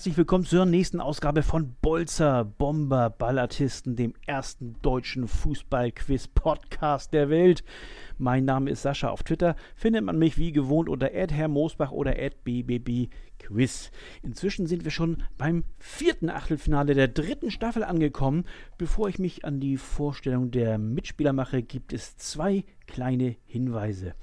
[0.00, 7.64] herzlich willkommen zur nächsten Ausgabe von Bolzer Bomber Ballartisten, dem ersten deutschen Fußballquiz-Podcast der Welt.
[8.16, 9.10] Mein Name ist Sascha.
[9.10, 13.90] Auf Twitter findet man mich wie gewohnt unter @herrmoosbach oder @bbbquiz.
[14.22, 18.44] Inzwischen sind wir schon beim vierten Achtelfinale der dritten Staffel angekommen.
[18.78, 24.14] Bevor ich mich an die Vorstellung der Mitspieler mache, gibt es zwei kleine Hinweise.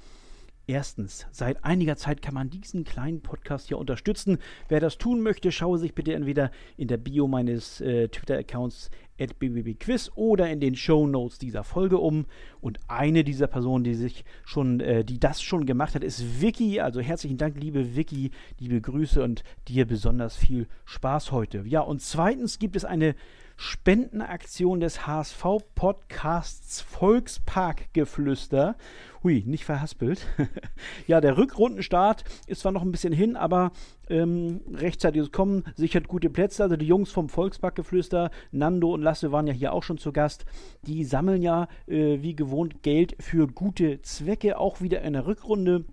[0.70, 4.36] Erstens, seit einiger Zeit kann man diesen kleinen Podcast hier unterstützen.
[4.68, 10.10] Wer das tun möchte, schaue sich bitte entweder in der Bio meines äh, Twitter-Accounts @bbbquiz
[10.14, 12.26] oder in den Show Notes dieser Folge um.
[12.60, 16.80] Und eine dieser Personen, die sich schon, äh, die das schon gemacht hat, ist Vicky.
[16.80, 21.64] Also herzlichen Dank, liebe Vicky, liebe Grüße und dir besonders viel Spaß heute.
[21.64, 23.14] Ja, und zweitens gibt es eine
[23.60, 28.76] Spendenaktion des HSV-Podcasts Volksparkgeflüster.
[29.24, 30.24] Hui, nicht verhaspelt.
[31.08, 33.72] ja, der Rückrundenstart ist zwar noch ein bisschen hin, aber
[34.08, 36.62] ähm, rechtzeitiges Kommen sichert gute Plätze.
[36.62, 40.44] Also die Jungs vom Volksparkgeflüster, Nando und Lasse waren ja hier auch schon zu Gast.
[40.86, 45.84] Die sammeln ja äh, wie gewohnt Geld für gute Zwecke, auch wieder in der Rückrunde.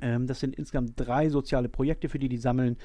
[0.00, 2.76] Ähm, das sind insgesamt drei soziale Projekte, für die die sammeln.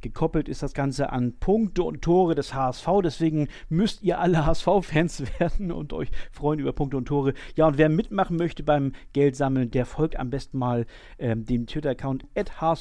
[0.00, 2.86] Gekoppelt ist das Ganze an Punkte und Tore des HSV.
[3.02, 7.34] Deswegen müsst ihr alle HSV-Fans werden und euch freuen über Punkte und Tore.
[7.54, 10.86] Ja, und wer mitmachen möchte beim Geldsammeln, der folgt am besten mal
[11.18, 12.78] ähm, dem Twitter-Account hsv-podcast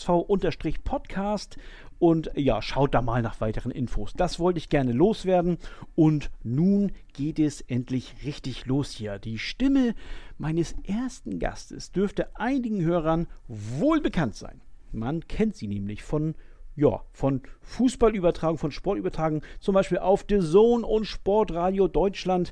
[2.00, 4.14] und ja, schaut da mal nach weiteren Infos.
[4.14, 5.58] Das wollte ich gerne loswerden.
[5.96, 9.18] Und nun geht es endlich richtig los hier.
[9.20, 9.96] Die Stimme
[10.38, 14.62] meines ersten Gastes dürfte einigen Hörern wohl bekannt sein.
[14.92, 16.36] Man kennt sie nämlich von
[16.78, 22.52] ja, von Fußballübertragung, von Sportübertragung, zum Beispiel auf The Zone und Sportradio Deutschland.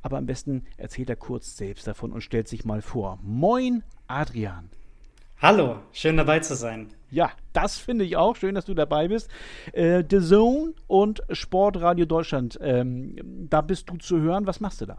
[0.00, 3.18] Aber am besten erzählt er kurz selbst davon und stellt sich mal vor.
[3.22, 4.70] Moin, Adrian.
[5.42, 6.94] Hallo, schön dabei zu sein.
[7.10, 8.36] Ja, das finde ich auch.
[8.36, 9.30] Schön, dass du dabei bist.
[9.72, 13.16] Äh, The Zone und Sportradio Deutschland, ähm,
[13.48, 14.46] da bist du zu hören.
[14.46, 14.98] Was machst du da?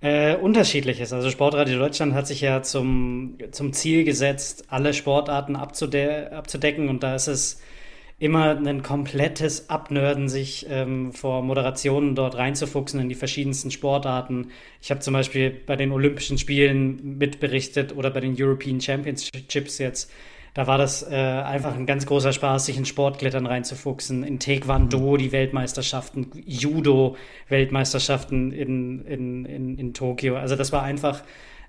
[0.00, 1.12] Äh, unterschiedliches.
[1.12, 7.02] Also Sportradio Deutschland hat sich ja zum, zum Ziel gesetzt, alle Sportarten abzude abzudecken und
[7.02, 7.60] da ist es
[8.20, 14.50] immer ein komplettes Abnörden, sich ähm, vor Moderationen dort reinzufuchsen in die verschiedensten Sportarten.
[14.80, 20.12] Ich habe zum Beispiel bei den Olympischen Spielen mitberichtet oder bei den European Championships jetzt
[20.54, 25.16] da war das äh, einfach ein ganz großer Spaß, sich in Sportklettern reinzufuchsen, in Taekwondo
[25.16, 30.36] die Weltmeisterschaften, Judo-Weltmeisterschaften in, in, in, in Tokio.
[30.36, 31.22] Also das war einfach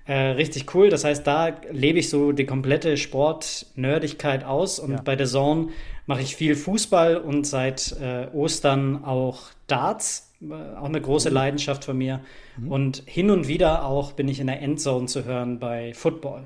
[0.06, 0.90] äh, richtig cool.
[0.90, 5.02] Das heißt, da lebe ich so die komplette Sport-Nerdigkeit aus und ja.
[5.02, 5.68] bei der Zone
[6.06, 11.34] mache ich viel Fußball und seit äh, Ostern auch Darts, äh, auch eine große mhm.
[11.34, 12.20] Leidenschaft von mir.
[12.56, 12.72] Mhm.
[12.72, 16.44] Und hin und wieder auch bin ich in der Endzone zu hören bei Football.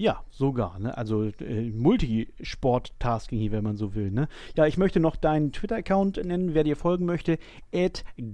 [0.00, 0.78] Ja, sogar.
[0.78, 0.96] Ne?
[0.96, 4.10] Also äh, Multisport-Tasking hier, wenn man so will.
[4.10, 4.28] Ne?
[4.56, 7.38] Ja, ich möchte noch deinen Twitter-Account nennen, wer dir folgen möchte.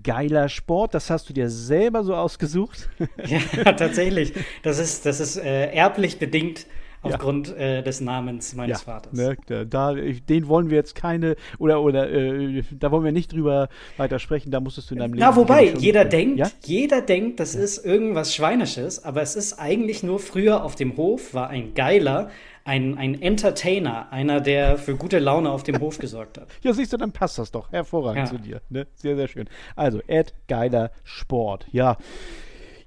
[0.05, 0.95] geiler Sport.
[0.95, 2.89] Das hast du dir selber so ausgesucht.
[3.27, 3.41] ja,
[3.73, 4.33] tatsächlich.
[4.63, 6.67] Das ist, das ist äh, erblich bedingt
[7.03, 7.79] aufgrund ja.
[7.79, 9.13] äh, des Namens meines ja, Vaters.
[9.13, 9.37] Ne,
[9.69, 14.19] da, den wollen wir jetzt keine, oder, oder äh, da wollen wir nicht drüber weiter
[14.19, 15.23] sprechen, da musstest du in deinem Leben.
[15.23, 16.51] Ja, wobei, jeder denkt, ja?
[16.65, 21.35] jeder denkt, das ist irgendwas Schweinisches, aber es ist eigentlich nur früher auf dem Hof,
[21.35, 22.31] war ein Geiler,
[22.67, 26.49] ein, ein Entertainer, einer, der für gute Laune auf dem Hof gesorgt hat.
[26.63, 28.61] Ja, siehst du, dann passt das doch hervorragend zu dir.
[28.69, 28.87] Ne?
[28.97, 29.49] Sehr, sehr schön.
[29.77, 31.67] Also, Ed Geiler Sport.
[31.71, 31.97] Ja.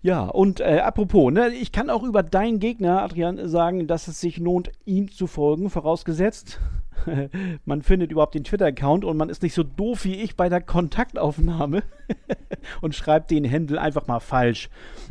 [0.01, 4.21] Ja, und äh, apropos, ne, ich kann auch über deinen Gegner, Adrian, sagen, dass es
[4.21, 6.59] sich lohnt, ihm zu folgen, vorausgesetzt,
[7.65, 10.61] man findet überhaupt den Twitter-Account und man ist nicht so doof wie ich bei der
[10.61, 11.83] Kontaktaufnahme
[12.81, 14.69] und schreibt den Händel einfach mal falsch.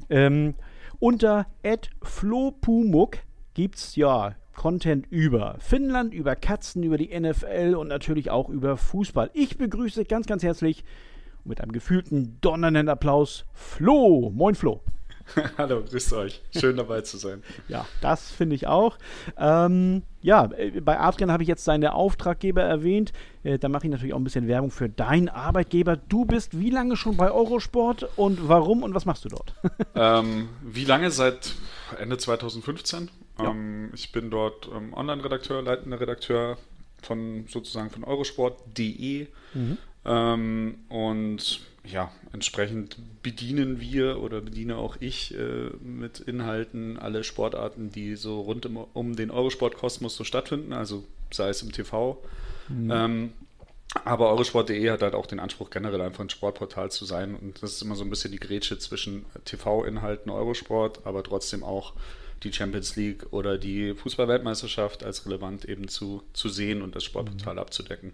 [0.08, 0.55] Ähm,
[0.99, 1.46] unter
[2.02, 3.19] flopumuk
[3.55, 9.31] gibt's ja Content über Finnland, über Katzen, über die NFL und natürlich auch über Fußball.
[9.32, 10.82] Ich begrüße ganz, ganz herzlich
[11.49, 14.31] mit einem gefühlten donnernden Applaus Flo.
[14.35, 14.83] Moin Flo.
[15.59, 16.41] Hallo, grüßt euch.
[16.56, 17.43] Schön dabei zu sein.
[17.69, 18.97] ja, das finde ich auch.
[19.37, 23.12] Ähm, ja, äh, bei Adrian habe ich jetzt seine Auftraggeber erwähnt.
[23.43, 25.97] Äh, da mache ich natürlich auch ein bisschen Werbung für deinen Arbeitgeber.
[25.97, 29.55] Du bist wie lange schon bei Eurosport und warum und was machst du dort?
[29.94, 31.11] ähm, wie lange?
[31.11, 31.55] Seit
[31.99, 33.11] Ende 2015.
[33.39, 33.51] Ja.
[33.51, 36.59] Ähm, ich bin dort ähm, Online-Redakteur, leitender Redakteur
[37.03, 39.29] von sozusagen von eurosport.de.
[39.55, 39.79] Mhm.
[40.05, 47.91] Ähm, und ja, entsprechend bedienen wir oder bediene auch ich äh, mit Inhalten alle Sportarten,
[47.91, 52.23] die so rund um, um den Eurosport-Kosmos so stattfinden, also sei es im TV.
[52.69, 52.91] Mhm.
[52.91, 53.33] Ähm,
[54.05, 57.35] aber Eurosport.de hat halt auch den Anspruch, generell einfach ein Sportportal zu sein.
[57.35, 61.94] Und das ist immer so ein bisschen die Grätsche zwischen TV-Inhalten Eurosport, aber trotzdem auch
[62.43, 67.55] die Champions League oder die Fußballweltmeisterschaft als relevant eben zu, zu sehen und das Sportportal
[67.55, 67.61] mhm.
[67.61, 68.12] abzudecken.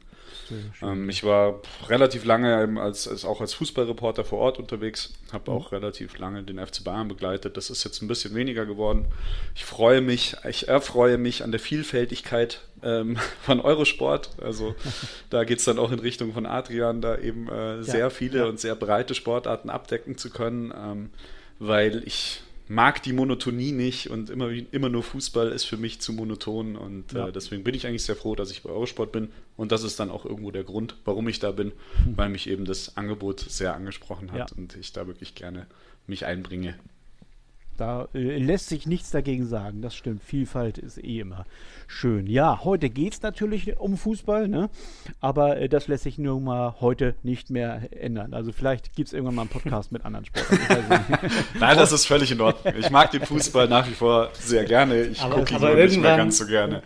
[0.82, 5.56] Ähm, ich war relativ lange als, als, auch als Fußballreporter vor Ort unterwegs, habe mhm.
[5.56, 7.56] auch relativ lange den FC Bayern begleitet.
[7.56, 9.06] Das ist jetzt ein bisschen weniger geworden.
[9.54, 14.30] Ich freue mich, ich erfreue mich an der Vielfältigkeit ähm, von Eurosport.
[14.40, 14.74] Also
[15.30, 18.38] da geht es dann auch in Richtung von Adrian, da eben äh, sehr ja, viele
[18.40, 18.44] ja.
[18.46, 21.10] und sehr breite Sportarten abdecken zu können, ähm,
[21.58, 26.12] weil ich mag die Monotonie nicht und immer, immer nur Fußball ist für mich zu
[26.12, 27.28] monoton und äh, ja.
[27.28, 30.00] äh, deswegen bin ich eigentlich sehr froh, dass ich bei Eurosport bin und das ist
[30.00, 32.16] dann auch irgendwo der Grund, warum ich da bin, mhm.
[32.16, 34.56] weil mich eben das Angebot sehr angesprochen hat ja.
[34.56, 35.66] und ich da wirklich gerne
[36.06, 36.74] mich einbringe.
[37.76, 39.82] Da äh, lässt sich nichts dagegen sagen.
[39.82, 40.22] Das stimmt.
[40.22, 41.44] Vielfalt ist eh immer
[41.86, 42.26] schön.
[42.26, 44.70] Ja, heute geht es natürlich um Fußball, ne?
[45.20, 48.34] aber äh, das lässt sich nun mal heute nicht mehr ändern.
[48.34, 51.30] Also vielleicht gibt es irgendwann mal einen Podcast mit anderen Sportarten.
[51.58, 52.74] Nein, das ist völlig in Ordnung.
[52.78, 55.02] Ich mag den Fußball nach wie vor sehr gerne.
[55.02, 56.82] Ich gucke ihn aber nicht mehr ganz so gerne.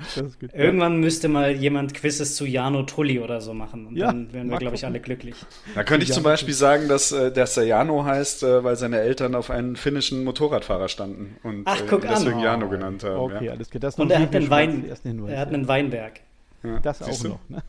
[0.52, 4.50] Irgendwann müsste mal jemand Quizzes zu Jano Trulli oder so machen und ja, dann wären
[4.50, 5.36] wir, glaube ich, alle glücklich.
[5.74, 9.00] Da könnte ich zum Beispiel sagen, dass, äh, dass er Jano heißt, äh, weil seine
[9.00, 12.40] Eltern auf einen finnischen Motorradfahrer standen und Ach, guck äh, deswegen an.
[12.44, 13.16] Jano genannt haben.
[13.16, 13.52] Okay, ja.
[13.52, 13.92] alles klar.
[13.96, 14.84] und er hat einen Wein.
[15.26, 16.20] Er hat einen Weinberg.
[16.64, 17.38] Ja, das auch noch.
[17.48, 17.62] Ne?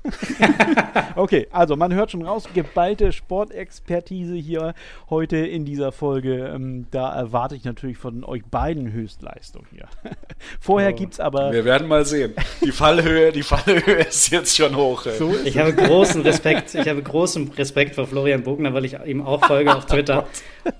[1.15, 4.73] okay, also man hört schon raus, geballte Sportexpertise hier
[5.11, 6.47] heute in dieser Folge.
[6.47, 9.85] Ähm, da erwarte ich natürlich von euch beiden Höchstleistung hier.
[10.59, 10.95] Vorher oh.
[10.95, 11.51] gibt es aber.
[11.51, 12.33] Wir werden mal sehen.
[12.63, 15.03] Die Fallhöhe, die Fallhöhe ist jetzt schon hoch.
[15.03, 16.73] So ich habe großen Respekt.
[16.73, 20.25] Ich habe großen Respekt vor Florian Bogner, weil ich ihm auch folge auf Twitter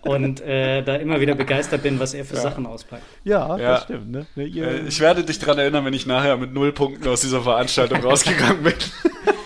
[0.01, 2.41] und äh, da immer wieder begeistert bin, was er für ja.
[2.41, 3.03] Sachen auspackt.
[3.23, 3.73] Ja, ja.
[3.73, 4.11] das stimmt.
[4.11, 4.25] Ne?
[4.35, 7.41] Ne, äh, ich werde dich daran erinnern, wenn ich nachher mit null Punkten aus dieser
[7.41, 8.73] Veranstaltung rausgegangen bin.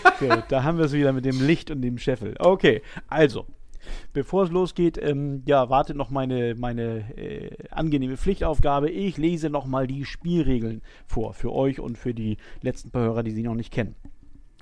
[0.06, 2.36] Okay, da haben wir es wieder mit dem Licht und dem Scheffel.
[2.38, 3.46] Okay, also,
[4.14, 8.90] bevor es losgeht, ähm, ja, wartet noch meine, meine äh, angenehme Pflichtaufgabe.
[8.90, 13.32] Ich lese nochmal die Spielregeln vor für euch und für die letzten paar Hörer, die
[13.32, 13.96] sie noch nicht kennen.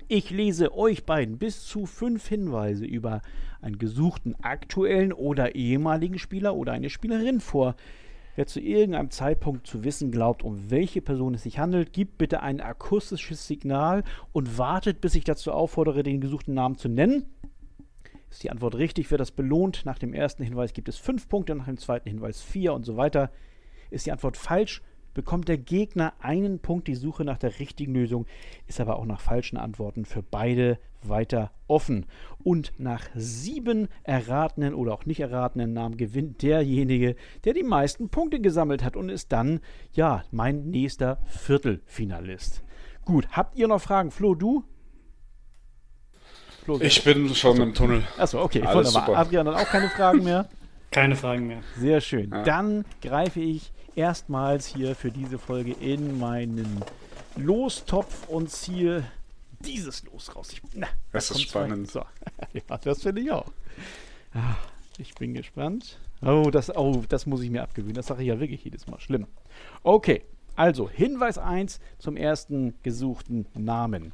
[0.08, 3.22] Ich lese euch beiden bis zu fünf Hinweise über
[3.62, 7.76] einen gesuchten aktuellen oder ehemaligen Spieler oder eine Spielerin vor.
[8.36, 12.42] Wer zu irgendeinem Zeitpunkt zu wissen glaubt, um welche Person es sich handelt, gibt bitte
[12.42, 17.26] ein akustisches Signal und wartet, bis ich dazu auffordere, den gesuchten Namen zu nennen.
[18.30, 19.86] Ist die Antwort richtig, wird das belohnt.
[19.86, 22.96] Nach dem ersten Hinweis gibt es fünf Punkte, nach dem zweiten Hinweis vier und so
[22.96, 23.30] weiter.
[23.90, 24.82] Ist die Antwort falsch,
[25.14, 26.88] bekommt der Gegner einen Punkt.
[26.88, 28.26] Die Suche nach der richtigen Lösung
[28.68, 32.06] ist aber auch nach falschen Antworten für beide weiter offen.
[32.44, 38.40] Und nach sieben erratenen oder auch nicht erratenen Namen gewinnt derjenige, der die meisten Punkte
[38.40, 39.60] gesammelt hat und ist dann,
[39.94, 42.64] ja, mein nächster Viertelfinalist.
[43.06, 44.12] Gut, habt ihr noch Fragen?
[44.12, 44.64] Flo, du?
[46.64, 47.64] Flo, ich bin schon Achso.
[47.64, 48.04] im Tunnel.
[48.18, 49.18] Achso, okay, Alles wunderbar.
[49.18, 50.48] Adrian dann auch keine Fragen mehr?
[50.92, 51.62] Keine Fragen mehr.
[51.78, 52.30] Sehr schön.
[52.32, 52.44] Ja.
[52.44, 56.84] Dann greife ich erstmals hier für diese Folge in meinen
[57.36, 59.04] Lostopf und ziehe
[59.60, 60.50] dieses Los raus.
[60.54, 61.90] Ich, na, das da ist spannend.
[61.90, 62.00] So.
[62.54, 63.52] ja, das finde ich auch.
[64.34, 64.56] Ah,
[64.98, 66.00] ich bin gespannt.
[66.24, 67.96] Oh das, oh, das muss ich mir abgewöhnen.
[67.96, 69.00] Das sage ich ja wirklich jedes Mal.
[69.00, 69.28] Schlimm.
[69.84, 70.24] Okay,
[70.56, 74.12] also Hinweis 1 zum ersten gesuchten Namen.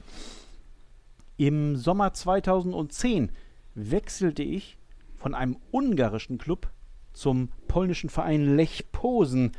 [1.37, 3.31] Im Sommer 2010
[3.75, 4.77] wechselte ich
[5.17, 6.69] von einem ungarischen Club
[7.13, 9.51] zum polnischen Verein Lech Posen.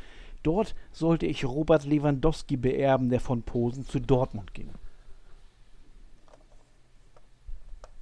[0.43, 4.69] Dort sollte ich Robert Lewandowski beerben, der von Posen zu Dortmund ging.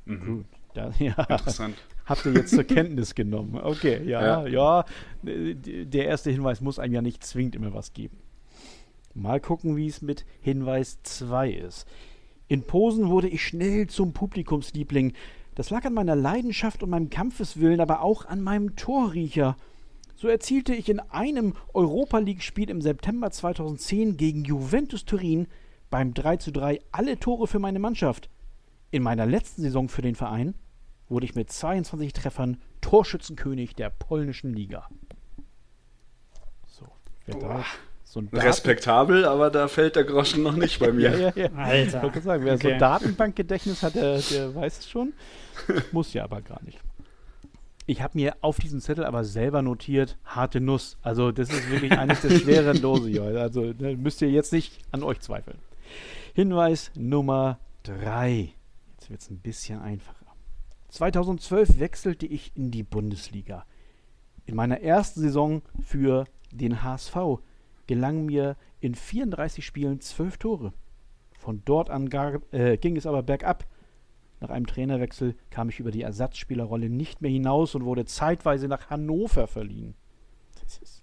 [0.05, 0.25] Mhm.
[0.25, 0.45] Gut.
[0.73, 1.75] Da, ja, Interessant.
[2.05, 3.59] Habt ihr jetzt zur Kenntnis genommen.
[3.61, 4.85] Okay, ja, ja, ja.
[5.23, 8.17] Der erste Hinweis muss einem ja nicht zwingend immer was geben.
[9.13, 11.87] Mal gucken, wie es mit Hinweis 2 ist.
[12.47, 15.13] In Posen wurde ich schnell zum Publikumsliebling.
[15.55, 19.57] Das lag an meiner Leidenschaft und meinem Kampfeswillen, aber auch an meinem Torriecher.
[20.17, 25.47] So erzielte ich in einem Europa League-Spiel im September 2010 gegen Juventus Turin
[25.91, 28.27] beim 3:3 alle Tore für meine Mannschaft.
[28.89, 30.55] In meiner letzten Saison für den Verein
[31.07, 34.89] wurde ich mit 22 Treffern Torschützenkönig der polnischen Liga.
[36.65, 36.87] So,
[37.27, 37.65] wer da
[38.03, 41.11] so Respektabel, aber da fällt der Groschen noch nicht bei mir.
[41.11, 41.49] ja, ja, ja.
[41.55, 42.11] Alter.
[42.15, 42.73] Ich sagen, wer okay.
[42.73, 45.13] so Datenbankgedächtnis hat, der, der weiß es schon.
[45.91, 46.79] Muss ja aber gar nicht.
[47.89, 50.97] Ich habe mir auf diesem Zettel aber selber notiert, harte Nuss.
[51.03, 53.23] Also das ist wirklich eines der schweren Dose hier.
[53.23, 55.57] Also müsst ihr jetzt nicht an euch zweifeln.
[56.33, 58.49] Hinweis Nummer 3.
[58.91, 60.25] Jetzt wird es ein bisschen einfacher.
[60.89, 63.65] 2012 wechselte ich in die Bundesliga.
[64.45, 67.15] In meiner ersten Saison für den HSV
[67.87, 70.73] gelangen mir in 34 Spielen 12 Tore.
[71.39, 73.65] Von dort an gar, äh, ging es aber bergab.
[74.39, 78.89] Nach einem Trainerwechsel kam ich über die Ersatzspielerrolle nicht mehr hinaus und wurde zeitweise nach
[78.89, 79.95] Hannover verliehen.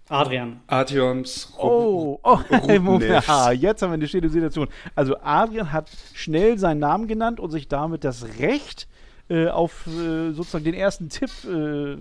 [0.08, 0.60] Adrian.
[0.66, 2.38] Adrians Oh, oh
[2.80, 3.28] Moment.
[3.28, 4.68] Ah, jetzt haben wir eine stehende Situation.
[4.94, 8.86] Also Adrian hat schnell seinen Namen genannt und sich damit das Recht
[9.30, 11.96] äh, auf äh, sozusagen den ersten Tipp äh,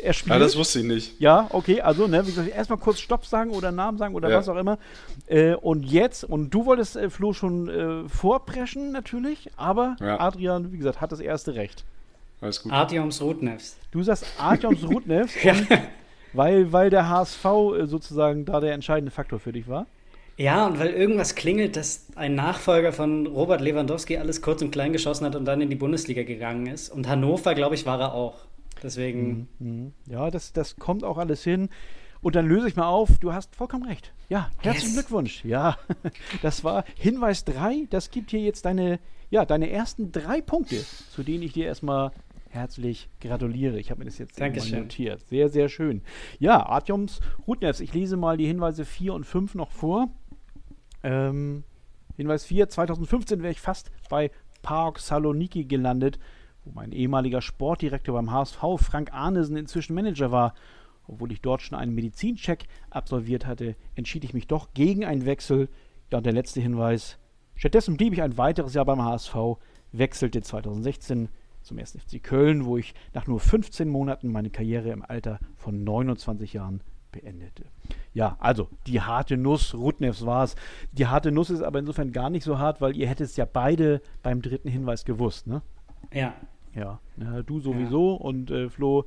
[0.00, 0.32] erspielt.
[0.34, 1.20] Ja, das wusste ich nicht.
[1.20, 4.38] Ja, okay, also, ne, wie gesagt, erstmal kurz Stopp sagen oder Namen sagen oder Ja.
[4.38, 4.78] was auch immer.
[5.26, 10.18] Äh, und jetzt, und du wolltest äh, Flo schon äh, vorpreschen, natürlich, aber Ja.
[10.20, 11.84] Adrian, wie gesagt, hat das erste Recht.
[12.40, 12.72] Alles gut.
[12.72, 13.76] Artyoms Rudnevs.
[13.90, 15.54] Du sagst Artyoms Rudnev, Ja.
[16.32, 19.86] weil, weil der HSV äh, sozusagen da der entscheidende Faktor für dich war.
[20.36, 24.92] Ja, und weil irgendwas klingelt, dass ein Nachfolger von Robert Lewandowski alles kurz und klein
[24.92, 26.90] geschossen hat und dann in die Bundesliga gegangen ist.
[26.90, 28.36] Und Hannover, glaube ich, war er auch.
[28.82, 29.92] Deswegen, Mhm.
[30.08, 31.68] Ja, das, das kommt auch alles hin.
[32.20, 34.12] Und dann löse ich mal auf, du hast vollkommen recht.
[34.28, 34.94] Ja, herzlichen Yes.
[35.06, 35.44] Glückwunsch.
[35.44, 35.76] Ja,
[36.42, 37.86] das war Hinweis 3.
[37.90, 38.98] Das gibt hier jetzt deine,
[39.30, 42.10] ja, deine ersten drei Punkte, zu denen ich dir erstmal
[42.50, 43.78] herzlich gratuliere.
[43.78, 45.20] Ich habe mir das jetzt notiert.
[45.28, 46.02] Sehr, sehr schön.
[46.38, 50.08] Ja, Artyoms Rudnevs, ich lese mal die Hinweise 4 und 5 noch vor.
[51.06, 51.62] Ähm,
[52.16, 54.32] Hinweis 4, 2015 wäre ich fast bei
[54.62, 56.18] Park Saloniki gelandet,
[56.64, 60.54] wo mein ehemaliger Sportdirektor beim HSV, Frank Arnesen, inzwischen Manager war.
[61.06, 65.68] Obwohl ich dort schon einen Medizincheck absolviert hatte, entschied ich mich doch gegen einen Wechsel.
[66.10, 67.18] Ja, und der letzte Hinweis.
[67.54, 69.36] Stattdessen blieb ich ein weiteres Jahr beim HSV,
[69.92, 71.28] wechselte 2016
[71.62, 71.98] zum 1.
[71.98, 76.82] FC Köln, wo ich nach nur 15 Monaten meine Karriere im Alter von 29 Jahren
[77.16, 77.64] beendete.
[78.12, 80.56] Ja, also die harte Nuss, Rudnevs war es.
[80.92, 83.46] Die harte Nuss ist aber insofern gar nicht so hart, weil ihr hättet es ja
[83.50, 85.62] beide beim dritten Hinweis gewusst, ne?
[86.12, 86.34] ja.
[86.74, 89.06] Ja, ja du sowieso und äh, Flo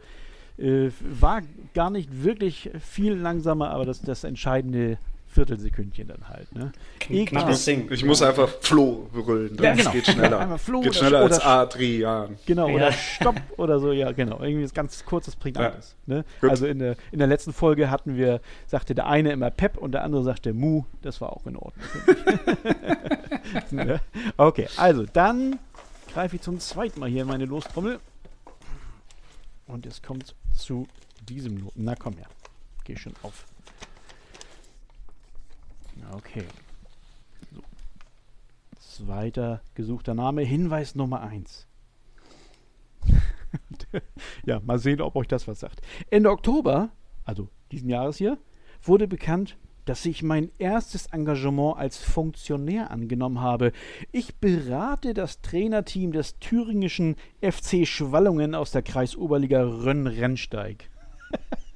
[0.58, 1.42] äh, war
[1.74, 4.98] gar nicht wirklich viel langsamer, aber das, das entscheidende
[5.32, 6.54] Viertelsekündchen dann halt.
[6.56, 6.72] Ne?
[7.00, 7.88] Knappes Ding.
[7.92, 9.56] Ich muss einfach Flo brüllen.
[9.62, 9.92] Ja, genau.
[9.92, 10.40] geht schneller.
[10.40, 12.38] Einmal Flo geht oder- schneller als Adrian.
[12.48, 12.74] Genau, Ja.
[12.76, 14.42] oder Stopp oder so, ja, genau.
[14.42, 15.96] Irgendwie was ganz kurzes, prägnantes.
[16.08, 16.26] Ne?
[16.42, 16.50] Gut.
[16.50, 19.92] Also in der, in der letzten Folge hatten wir, sagte der eine immer Pep und
[19.92, 20.84] der andere sagte Mu.
[21.04, 21.86] Das war auch in Ordnung.
[22.06, 22.22] finde
[23.66, 23.72] ich.
[23.72, 24.02] ne?
[24.38, 25.60] Okay, also dann
[26.12, 28.00] greife ich zum zweiten Mal hier in meine Lostrommel.
[29.68, 30.88] Und es kommt zu
[31.28, 31.74] diesem Not.
[31.76, 32.26] Na komm her.
[32.84, 33.46] Geh schon auf.
[36.14, 36.46] Okay.
[37.54, 37.62] So.
[38.80, 40.42] Zweiter gesuchter Name.
[40.42, 41.68] Hinweis Nummer 1.
[44.46, 45.82] ja, mal sehen, ob euch das was sagt.
[46.10, 46.90] Ende Oktober,
[47.26, 48.38] also diesen Jahres hier,
[48.82, 53.72] wurde bekannt, dass ich mein erstes Engagement als Funktionär angenommen habe.
[54.12, 60.90] Ich berate das Trainerteam des thüringischen FC Schwallungen aus der Kreisoberliga Rönn-Rennsteig.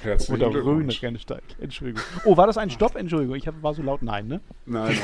[0.00, 1.02] Herzlichen Oder Glückwunsch.
[1.02, 1.42] Rhön-Rennsteig.
[1.60, 2.02] Entschuldigung.
[2.24, 2.94] Oh, war das ein Stopp?
[2.94, 4.00] Entschuldigung, ich hab, war so laut.
[4.02, 4.40] Nein, ne?
[4.64, 4.96] Nein,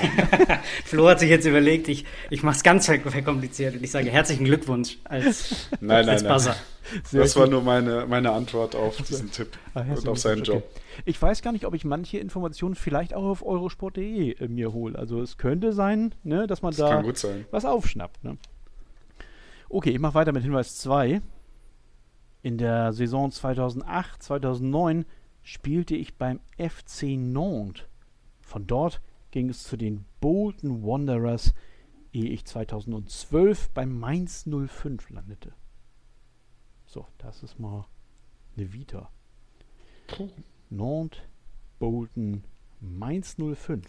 [0.48, 0.58] nein.
[0.84, 4.08] Flo hat sich jetzt überlegt, ich, ich mache es ganz ver- verkompliziert und ich sage
[4.10, 6.50] herzlichen Glückwunsch als, Nein, als nein, Buzzer.
[6.50, 7.02] nein.
[7.04, 10.58] Sehr Das war nur meine, meine Antwort auf diesen Tipp Ah, und auf seinen Job.
[10.58, 10.80] okay.
[11.06, 14.96] Ich weiß gar nicht, ob ich manche Informationen vielleicht auch auf eurosport.de äh, mir hole.
[14.96, 17.46] Also es könnte sein, ne, dass man Das da kann gut sein.
[17.50, 18.22] was aufschnappt.
[18.22, 18.36] Ne?
[19.68, 21.20] Okay, ich mache weiter mit Hinweis 2.
[22.44, 25.06] In der Saison 2008, 2009
[25.42, 27.84] spielte ich beim FC Nantes.
[28.42, 31.54] Von dort ging es zu den Bolton Wanderers,
[32.12, 35.54] ehe ich 2012 beim Mainz 05 landete.
[36.84, 37.86] So, das ist mal
[38.58, 39.10] eine Vita.
[40.68, 41.20] Nantes,
[41.78, 42.44] Bolton,
[42.78, 43.88] Mainz 05.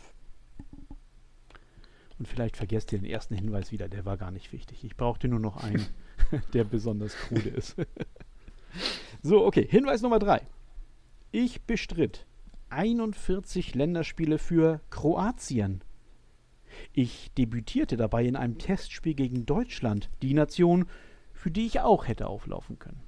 [2.20, 4.86] Und vielleicht vergesst ihr den ersten Hinweis wieder, der war gar nicht wichtig.
[4.86, 5.86] Ich brauchte nur noch einen,
[6.54, 7.76] der besonders krude ist.
[9.22, 10.42] so, okay, Hinweis Nummer 3.
[11.32, 12.26] Ich bestritt
[12.70, 15.82] 41 Länderspiele für Kroatien.
[16.94, 20.86] Ich debütierte dabei in einem Testspiel gegen Deutschland, die Nation,
[21.34, 23.02] für die ich auch hätte auflaufen können.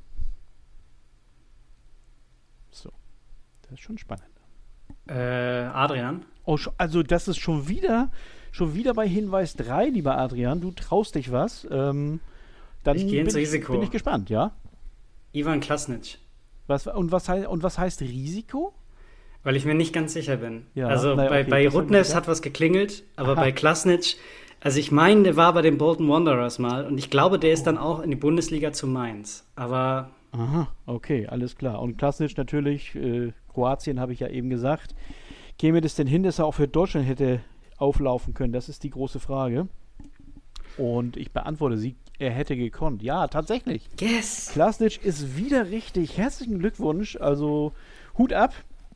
[2.71, 2.91] So,
[3.63, 4.25] das ist schon spannend.
[5.07, 6.25] Äh, Adrian?
[6.45, 8.11] Oh, also das ist schon wieder,
[8.51, 10.61] schon wieder bei Hinweis 3, lieber Adrian.
[10.61, 11.67] Du traust dich was.
[11.69, 12.19] Ähm,
[12.83, 13.73] dann Ich gehe ins bin, Risiko.
[13.73, 14.51] bin ich gespannt, ja?
[15.33, 16.19] Ivan Klasnic.
[16.67, 18.73] Was, und, was heißt, und was heißt Risiko?
[19.43, 20.65] Weil ich mir nicht ganz sicher bin.
[20.75, 23.41] Ja, also naja, bei, okay, bei Rudnevs hat was geklingelt, aber Aha.
[23.41, 24.17] bei Klasnic,
[24.59, 27.63] also ich meine, der war bei den Bolton Wanderers mal und ich glaube, der ist
[27.63, 29.45] dann auch in die Bundesliga zu Mainz.
[29.55, 31.81] Aber Aha, okay, alles klar.
[31.81, 34.93] Und Klasnic natürlich, äh, Kroatien habe ich ja eben gesagt.
[35.57, 37.39] Käme das denn hin, dass er auch für Deutschland hätte
[37.77, 38.53] auflaufen können?
[38.53, 39.67] Das ist die große Frage.
[40.77, 43.01] Und ich beantworte sie, er hätte gekonnt.
[43.03, 43.87] Ja, tatsächlich.
[43.99, 44.49] yes!
[44.53, 46.17] Klasnic ist wieder richtig.
[46.17, 47.15] Herzlichen Glückwunsch.
[47.17, 47.73] Also
[48.17, 48.53] Hut ab.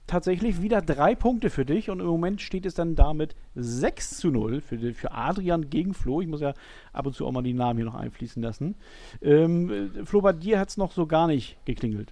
[0.08, 4.30] Tatsächlich wieder drei Punkte für dich und im Moment steht es dann damit 6 zu
[4.30, 6.20] 0 für, für Adrian gegen Flo.
[6.22, 6.54] Ich muss ja
[6.92, 8.76] ab und zu auch mal die Namen hier noch einfließen lassen.
[9.22, 12.12] Ähm, äh, Flo, bei dir hat es noch so gar nicht geklingelt.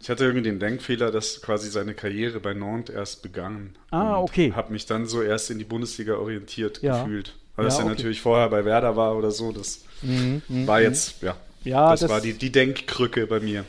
[0.00, 3.76] Ich hatte irgendwie den Denkfehler, dass quasi seine Karriere bei Nantes erst begann.
[3.90, 4.52] Ah, okay.
[4.54, 7.02] Habe mich dann so erst in die Bundesliga orientiert Ja.
[7.02, 7.34] gefühlt.
[7.58, 7.94] Weil Ja, das ja okay.
[7.94, 9.50] natürlich vorher bei Werder war oder so.
[9.50, 10.84] Das Mhm, mhm, war mhm.
[10.84, 11.34] jetzt, ja.
[11.64, 13.64] Ja, das, das- war die, die Denkkrücke bei mir.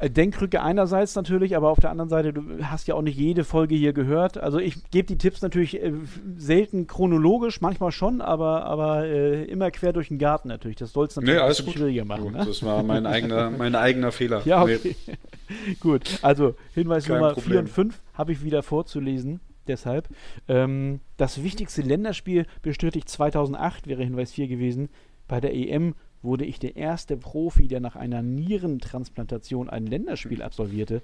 [0.00, 3.74] Denkrücke einerseits natürlich, aber auf der anderen Seite, du hast ja auch nicht jede Folge
[3.74, 4.38] hier gehört.
[4.38, 5.92] Also ich gebe die Tipps natürlich äh,
[6.38, 10.78] selten chronologisch, manchmal schon, aber, aber äh, immer quer durch den Garten natürlich.
[10.78, 12.22] Das soll es natürlich Nee, alles schwieriger machen.
[12.22, 12.44] Gut, Ne?
[12.46, 14.40] Das war mein eigener, mein eigener Fehler.
[14.46, 14.76] Ja, Nee.
[14.76, 14.94] okay.
[15.80, 17.50] Gut, also Hinweis Kein Nummer Problem.
[17.50, 19.40] 4 und 5 habe ich wieder vorzulesen.
[19.70, 20.08] Deshalb.
[20.48, 24.88] Ähm, das wichtigste Länderspiel bestritt ich 2008, wäre Hinweis 4 gewesen.
[25.28, 31.02] Bei der EM wurde ich der erste Profi, der nach einer Nierentransplantation ein Länderspiel absolvierte.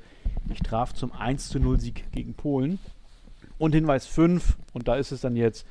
[0.52, 2.80] Ich traf zum 1 zu 0 Sieg gegen Polen.
[3.56, 5.64] Und Hinweis 5, und da ist es dann jetzt,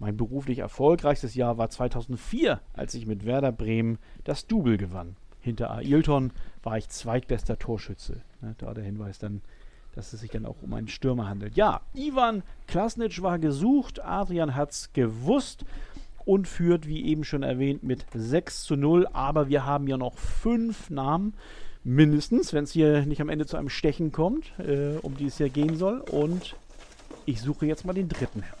[0.00, 5.14] mein beruflich erfolgreichstes Jahr war 2004, als ich mit Werder Bremen das Double gewann.
[5.38, 6.32] Hinter Ailton
[6.64, 8.22] war ich zweitbester Torschütze.
[8.40, 9.40] Ne, da der Hinweis dann,
[9.94, 11.56] dass es sich dann auch um einen Stürmer handelt.
[11.56, 15.64] Ja, Ivan Klasnic war gesucht, Adrian hat's gewusst
[16.24, 19.08] und führt, wie eben schon erwähnt, mit 6 zu 0.
[19.12, 21.34] Aber wir haben ja noch fünf Namen,
[21.82, 25.38] mindestens, wenn es hier nicht am Ende zu einem Stechen kommt, äh, um die es
[25.38, 26.00] hier gehen soll.
[26.00, 26.56] Und
[27.26, 28.60] ich suche jetzt mal den dritten heraus.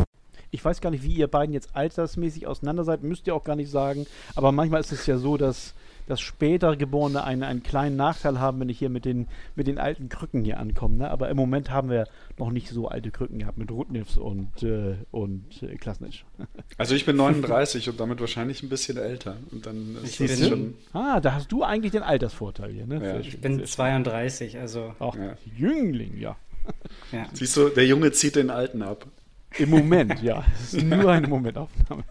[0.61, 3.55] Ich weiß gar nicht, wie ihr beiden jetzt altersmäßig auseinander seid, müsst ihr auch gar
[3.55, 4.05] nicht sagen.
[4.35, 5.73] Aber manchmal ist es ja so, dass,
[6.05, 9.79] dass später Geborene einen, einen kleinen Nachteil haben, wenn ich hier mit den, mit den
[9.79, 10.97] alten Krücken hier ankomme.
[10.97, 11.09] Ne?
[11.09, 14.97] Aber im Moment haben wir noch nicht so alte Krücken gehabt mit Rudnivs und, äh,
[15.09, 16.25] und äh, Klasnitsch.
[16.77, 19.37] Also ich bin 39 und damit wahrscheinlich ein bisschen älter.
[19.51, 20.73] Und dann ist Ich das bin- schon.
[20.93, 22.85] Ah, da hast du eigentlich den Altersvorteil hier.
[22.85, 23.03] Ne?
[23.03, 23.19] Ja.
[23.19, 23.73] Ich schön, bin sehr schön.
[23.75, 25.35] 32, also Ach, Ja.
[25.57, 26.35] Jüngling, ja.
[27.11, 27.25] ja.
[27.33, 29.07] Siehst du, der Junge zieht den Alten ab.
[29.57, 30.45] Im Moment, ja.
[30.53, 32.03] Es ist nur eine Momentaufnahme.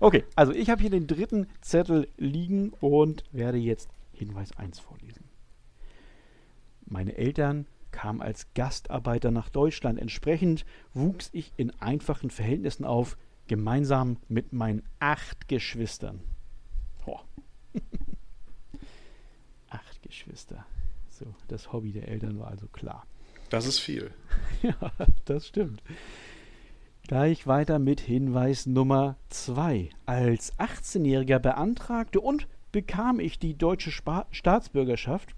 [0.00, 5.24] Okay, also ich habe hier den dritten Zettel liegen und werde jetzt Hinweis 1 vorlesen.
[6.86, 9.98] Meine Eltern kamen als Gastarbeiter nach Deutschland.
[9.98, 10.64] Entsprechend
[10.94, 16.20] wuchs ich in einfachen Verhältnissen auf, gemeinsam mit meinen acht Geschwistern.
[17.04, 17.24] Boah.
[19.70, 20.66] acht Geschwister.
[21.10, 23.06] So, das Hobby der Eltern war also klar.
[23.50, 24.10] Das ist viel.
[24.62, 24.92] Ja,
[25.24, 25.82] das stimmt.
[27.08, 29.88] Gleich weiter mit Hinweis Nummer 2.
[30.04, 35.34] Als 18-Jähriger beantragte und bekam ich die deutsche Spa Staatsbürgerschaft.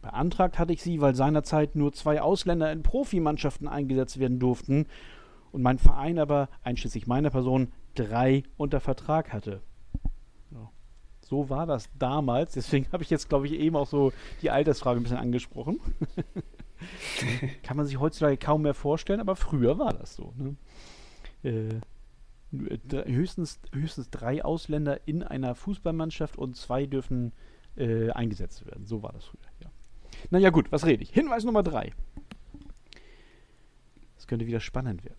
[0.00, 4.86] Beantragt hatte ich sie, weil seinerzeit nur zwei Ausländer in Profimannschaften eingesetzt werden durften
[5.52, 9.60] und mein Verein aber, einschließlich meiner Person, drei unter Vertrag hatte.
[11.20, 12.54] So war das damals.
[12.54, 15.80] Deswegen habe ich jetzt, glaube ich, eben auch so die Altersfrage ein bisschen angesprochen.
[17.62, 20.32] Kann man sich heutzutage kaum mehr vorstellen, aber früher war das so.
[20.36, 20.56] Ne?
[21.42, 21.80] Äh,
[22.52, 27.32] äh, höchstens, höchstens drei Ausländer in einer Fußballmannschaft und zwei dürfen
[27.76, 28.86] äh, eingesetzt werden.
[28.86, 29.70] So war das früher, ja.
[30.30, 31.10] Naja, gut, was rede ich?
[31.10, 31.92] Hinweis Nummer drei.
[34.16, 35.18] Das könnte wieder spannend werden.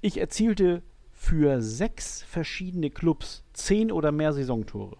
[0.00, 4.96] Ich erzielte für sechs verschiedene Clubs zehn oder mehr Saisontore.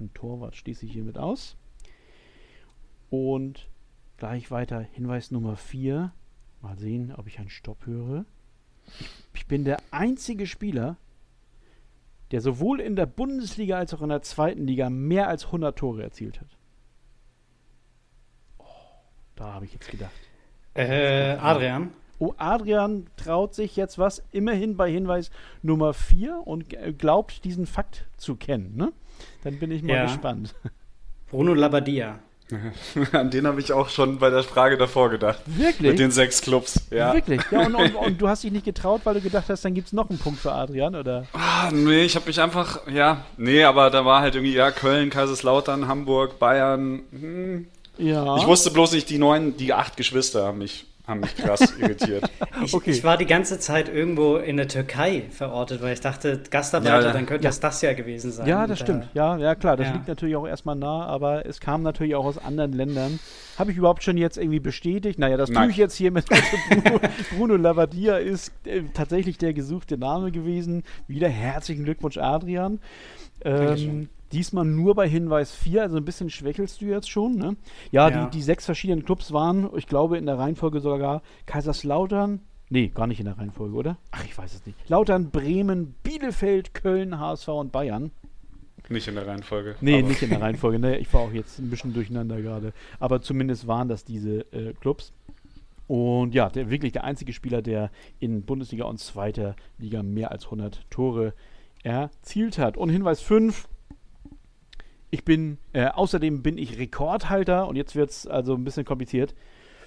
[0.00, 1.56] Ein Torwart schließe ich hiermit aus.
[3.10, 3.68] Und
[4.16, 6.12] gleich weiter Hinweis Nummer 4.
[6.62, 8.24] Mal sehen, ob ich einen Stopp höre.
[9.34, 10.96] Ich, bin der einzige Spieler,
[12.30, 16.02] der sowohl in der Bundesliga als auch in der zweiten Liga mehr als 100 Tore
[16.02, 16.48] erzielt hat.
[18.58, 18.64] Oh,
[19.36, 20.12] da habe ich jetzt gedacht.
[20.74, 25.30] Äh, Adrian, Oh, Adrian traut sich jetzt was, immerhin bei Hinweis
[25.62, 26.66] Nummer 4 und
[26.98, 28.76] glaubt, diesen Fakt zu kennen.
[28.76, 28.92] Ne?
[29.44, 30.02] Dann bin ich mal Ja.
[30.04, 30.54] gespannt.
[31.30, 32.18] Bruno Labbadia.
[33.12, 35.40] An den habe ich auch schon bei der Frage davor gedacht.
[35.46, 35.90] Wirklich?
[35.92, 36.80] Mit den sechs Clubs.
[36.90, 37.14] Ja.
[37.14, 37.40] Wirklich?
[37.52, 39.86] Ja, und, und, und du hast dich nicht getraut, weil du gedacht hast, dann gibt
[39.86, 41.26] es noch einen Punkt für Adrian, oder?
[41.32, 45.10] Ah, nee, ich habe mich einfach, ja, nee, aber da war halt irgendwie, ja, Köln,
[45.10, 47.02] Kaiserslautern, Hamburg, Bayern.
[47.12, 47.66] Hm.
[47.98, 48.36] Ja.
[48.38, 52.30] Ich wusste bloß nicht, die neun, die acht Geschwister haben mich, haben mich krass irritiert.
[52.64, 52.90] Ich, okay.
[52.90, 57.12] ich, war die ganze Zeit irgendwo in der Türkei verortet, weil ich dachte, Gastarbeiter, ja,
[57.12, 57.50] dann könnte ja.
[57.50, 58.46] es das ja gewesen sein.
[58.46, 59.08] Ja, das stimmt.
[59.12, 62.38] Ja, ja klar, das liegt natürlich auch erstmal nah, aber es kam natürlich auch aus
[62.38, 63.18] anderen Ländern.
[63.58, 65.18] Habe ich überhaupt schon jetzt irgendwie bestätigt?
[65.18, 65.64] Naja, das Nein.
[65.64, 66.24] tue ich jetzt hier mit
[66.70, 67.00] Bruno,
[67.36, 70.84] Bruno Lavadia ist äh, tatsächlich der gesuchte Name gewesen.
[71.08, 72.80] Wieder herzlichen Glückwunsch, Adrian.
[73.44, 77.34] Ähm, Diesmal nur bei Hinweis 4, also ein bisschen schwächelst du jetzt schon.
[77.34, 77.56] Ne?
[77.90, 78.24] Ja, ja.
[78.26, 82.40] Die, die sechs verschiedenen Clubs waren, ich glaube, in der Reihenfolge sogar Kaiserslautern.
[82.68, 83.98] Nee, gar nicht in der Reihenfolge, oder?
[84.12, 84.88] Ach, ich weiß es nicht.
[84.88, 88.12] Lautern, Bremen, Bielefeld, Köln, HSV und Bayern.
[88.88, 89.76] Nicht in der Reihenfolge.
[89.80, 90.78] Nee, nicht in der Reihenfolge.
[90.78, 90.98] Ne?
[90.98, 92.72] Ich war auch jetzt ein bisschen durcheinander gerade.
[92.98, 95.12] Aber zumindest waren das diese äh, Clubs.
[95.86, 97.90] Und ja, der, wirklich der einzige Spieler, der
[98.20, 101.34] in Bundesliga und zweiter Liga mehr als 100 Tore
[101.82, 102.76] erzielt hat.
[102.76, 103.68] Und Hinweis 5,
[105.10, 109.34] ich bin, äh, außerdem bin ich Rekordhalter, und jetzt wird es also ein bisschen kompliziert,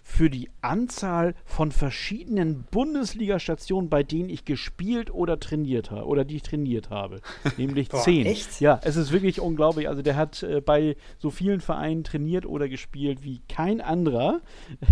[0.05, 6.35] für die Anzahl von verschiedenen Bundesliga-Stationen, bei denen ich gespielt oder trainiert habe, oder die
[6.35, 7.21] ich trainiert habe.
[7.57, 8.25] Nämlich Boah, zehn.
[8.25, 8.59] Echt?
[8.59, 9.87] Ja, es ist wirklich unglaublich.
[9.87, 14.41] Also der hat äh, bei so vielen Vereinen trainiert oder gespielt wie kein anderer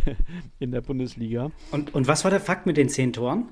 [0.59, 1.51] in der Bundesliga.
[1.71, 3.49] Und, und was war der Fakt mit den zehn Toren?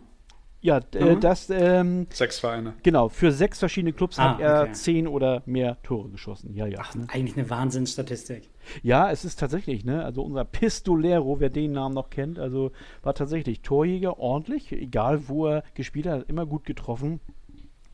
[0.61, 1.19] Ja, äh, mhm.
[1.21, 1.49] das.
[1.49, 2.73] Ähm, sechs Vereine.
[2.83, 4.71] Genau, für sechs verschiedene Clubs ah, hat er okay.
[4.73, 6.53] zehn oder mehr Tore geschossen.
[6.53, 6.79] Ja, ja.
[6.81, 7.07] Ach, ne?
[7.09, 8.49] eigentlich eine Wahnsinnsstatistik.
[8.83, 10.03] Ja, es ist tatsächlich, ne?
[10.03, 12.71] Also unser Pistolero, wer den Namen noch kennt, also
[13.03, 17.21] war tatsächlich Torjäger, ordentlich, egal wo er gespielt hat, hat immer gut getroffen.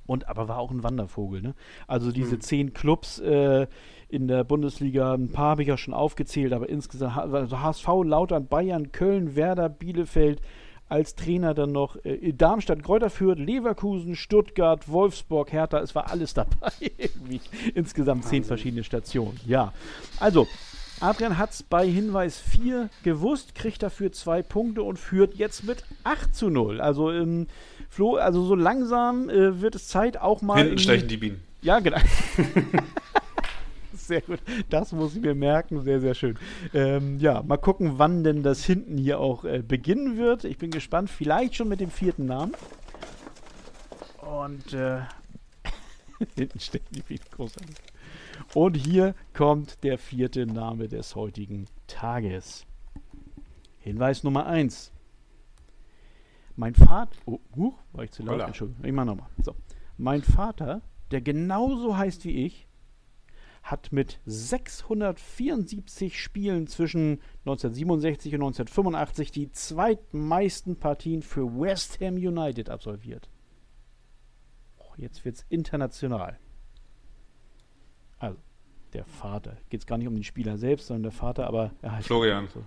[0.07, 1.55] Und aber war auch ein Wandervogel, ne?
[1.87, 2.41] Also diese mhm.
[2.41, 3.65] zehn Clubs äh,
[4.07, 8.47] in der Bundesliga, ein paar habe ich ja schon aufgezählt, aber insgesamt, also HSV, Lautern,
[8.47, 10.41] Bayern, Köln, Werder, Bielefeld,
[10.87, 15.79] als Trainer dann noch äh, Darmstadt, Kräuter Fürth, Leverkusen, Stuttgart, Wolfsburg, Hertha.
[15.79, 16.71] Es war alles dabei.
[16.97, 17.41] Irgendwie.
[17.73, 19.39] Insgesamt zehn verschiedene Stationen.
[19.45, 19.73] Ja.
[20.19, 20.47] Also,
[20.99, 25.83] Adrian hat es bei Hinweis 4 gewusst, kriegt dafür zwei Punkte und führt jetzt mit
[26.03, 26.79] 8 zu 0.
[26.81, 27.47] Also, ähm,
[27.89, 30.57] Flo, also so langsam äh, wird es Zeit auch mal.
[30.57, 31.43] Hinten stechen die Bienen.
[31.61, 31.97] Ja, genau.
[34.07, 34.39] sehr gut.
[34.69, 35.81] Das muss ich mir merken.
[35.81, 36.37] Sehr, sehr schön.
[36.73, 40.43] Ähm, ja, mal gucken, wann denn das hinten hier auch äh, beginnen wird.
[40.43, 41.09] Ich bin gespannt.
[41.09, 42.53] Vielleicht schon mit dem vierten Namen.
[44.21, 45.01] Und äh,
[46.35, 47.75] hinten steht die viel großartig.
[48.53, 52.65] Und hier kommt der vierte Name des heutigen Tages.
[53.79, 54.91] Hinweis Nummer 1.
[56.55, 57.11] Mein Vater.
[57.25, 58.35] Oh, uh, war ich zu laut?
[58.35, 58.47] Hola.
[58.47, 58.85] Entschuldigung.
[58.85, 59.27] Ich mach nochmal.
[59.43, 59.55] So.
[59.97, 62.64] Mein Vater, der genauso heißt wie ich,
[63.65, 72.69] hat mit 674 Spielen zwischen 1967 und 1985 die zweitmeisten Partien für West Ham United
[72.69, 73.27] absolviert.
[74.77, 76.37] Oh, jetzt wird es international.
[78.19, 78.37] Also,
[78.93, 79.57] der Vater.
[79.69, 82.05] Geht es gar nicht um den Spieler selbst, sondern der Vater, aber er heißt.
[82.05, 82.47] Florian.
[82.53, 82.63] So.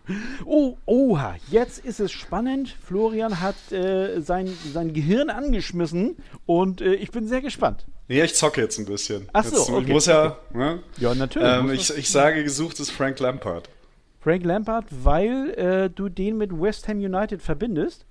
[0.46, 2.70] Oh, oha, jetzt ist es spannend.
[2.70, 7.86] Florian hat äh, sein, sein Gehirn angeschmissen und äh, ich bin sehr gespannt.
[8.08, 9.28] Nee, ich zocke jetzt ein bisschen.
[9.32, 9.82] Ach so, jetzt, okay.
[9.82, 10.38] Ich muss ja.
[10.52, 10.82] Ne?
[10.96, 11.48] Ja, natürlich.
[11.48, 13.68] Ähm, ich, ich sage, gesucht ist Frank Lampard.
[14.20, 18.06] Frank Lampard, weil äh, du den mit West Ham United verbindest?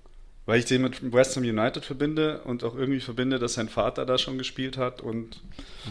[0.46, 4.06] Weil ich den mit West Ham United verbinde und auch irgendwie verbinde, dass sein Vater
[4.06, 5.42] da schon gespielt hat und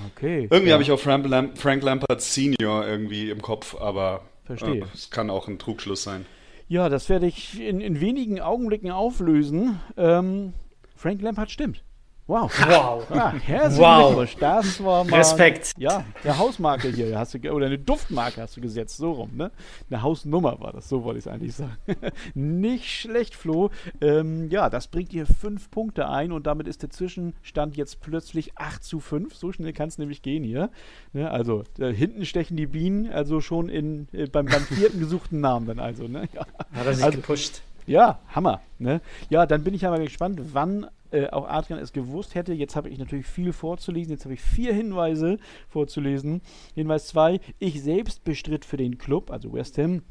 [0.07, 0.73] okay, irgendwie ja.
[0.75, 4.83] habe ich auch Frank, Lamp Frank Lampard Senior irgendwie im Kopf, aber Verstehe.
[4.83, 6.25] Äh, es kann auch ein Trugschluss sein.
[6.69, 9.81] Ja, das werde ich in, in wenigen Augenblicken auflösen.
[9.97, 10.55] Ähm,
[10.97, 11.83] Frank Lampard stimmt.
[12.29, 12.51] Wow.
[12.67, 13.07] Wow.
[13.11, 14.07] Ah, herzlichen wow.
[14.09, 14.37] Glückwunsch.
[14.41, 15.19] Das war mal.
[15.19, 15.75] Respekt.
[15.79, 17.17] Ja, eine Hausmarke hier.
[17.17, 18.97] Hast du, oder eine Duftmarke hast du gesetzt.
[18.97, 19.53] So rum, ne?
[19.89, 20.89] Eine Hausnummer war das.
[20.89, 21.77] So wollte ich es eigentlich sagen.
[22.35, 23.71] Nicht schlecht, Flo.
[24.01, 28.59] Ähm, ja, das bringt dir fünf Punkte ein und damit ist der Zwischenstand jetzt plötzlich
[28.59, 29.33] 8 zu 5.
[29.33, 30.71] So schnell kann es nämlich gehen hier.
[31.13, 31.31] Ne?
[31.31, 35.67] Also, äh, hinten stechen die Bienen, also schon in, äh, beim, beim vierten gesuchten Namen
[35.67, 36.09] dann also.
[36.09, 36.29] Ne?
[36.35, 36.41] Ja.
[36.75, 37.63] Hat er sich also, gepusht.
[37.87, 38.63] Ja, Hammer.
[38.81, 39.01] Ne?
[39.31, 42.53] Ja, dann bin ich aber gespannt, wann äh, auch Adrian es gewusst hätte.
[42.53, 44.13] Jetzt habe ich natürlich viel vorzulesen.
[44.13, 45.39] Jetzt habe ich vier Hinweise
[45.69, 46.43] vorzulesen.
[46.75, 47.41] Hinweis 2.
[47.59, 50.03] Ich selbst bestritt für den Club, also West Ham,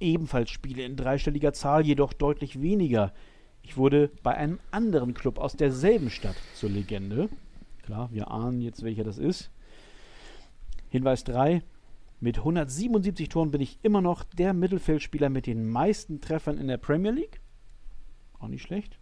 [0.00, 3.12] ebenfalls Spiele in dreistelliger Zahl, jedoch deutlich weniger.
[3.62, 7.28] Ich wurde bei einem anderen Club aus derselben Stadt zur Legende.
[7.82, 9.50] Klar, wir ahnen jetzt, welcher das ist.
[10.90, 11.62] Hinweis 3.
[12.20, 16.78] Mit 177 Toren bin ich immer noch der Mittelfeldspieler mit den meisten Treffern in der
[16.78, 17.40] Premier League.
[18.38, 18.98] Auch nicht schlecht.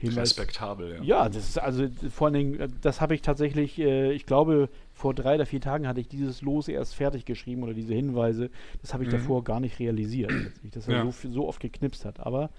[0.00, 0.30] Hinweis.
[0.30, 1.02] Respektabel, ja.
[1.02, 4.68] Ja, das ist also vor allen Dingen, äh, das habe ich tatsächlich, äh, ich glaube,
[4.92, 8.50] vor drei oder vier Tagen hatte ich dieses Los erst fertig geschrieben oder diese Hinweise.
[8.80, 9.14] Das habe ich mhm.
[9.14, 10.32] davor gar nicht realisiert,
[10.72, 11.10] dass er ja.
[11.10, 12.20] so, so, oft geknipst hat.
[12.20, 12.50] Aber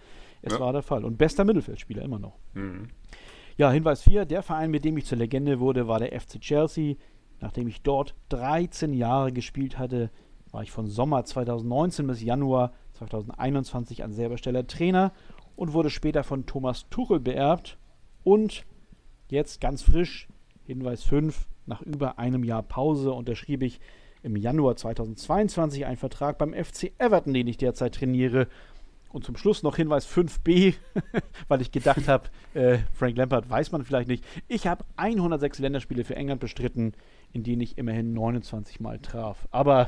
[0.41, 0.60] es ja.
[0.60, 1.04] war der Fall.
[1.04, 2.38] Und bester Mittelfeldspieler immer noch.
[2.54, 2.89] Mhm.
[3.58, 6.95] Ja, Hinweis 4, der Verein, mit dem ich zur Legende wurde, war der FC Chelsea.
[7.39, 10.12] Nachdem ich dort 13 Jahre gespielt hatte,
[10.51, 15.12] war ich von Sommer 2019 bis Januar 2021 an selber Stelle Trainer
[15.62, 17.78] und wurde später von Thomas Tuchel beerbt.
[18.24, 18.65] Und
[19.30, 20.28] jetzt ganz frisch,
[20.65, 23.80] Hinweis 5, nach über einem Jahr Pause unterschrieb ich
[24.24, 28.47] im Januar 2022 einen Vertrag beim FC Everton, den ich derzeit trainiere.
[29.12, 30.74] Und zum Schluss noch Hinweis 5b,
[31.47, 34.26] weil ich gedacht habe, äh, Frank Lampard weiß man vielleicht nicht.
[34.47, 36.93] Ich habe 106 Länderspiele für England bestritten,
[37.33, 39.47] in denen ich immerhin 29 Mal traf.
[39.51, 39.87] Aber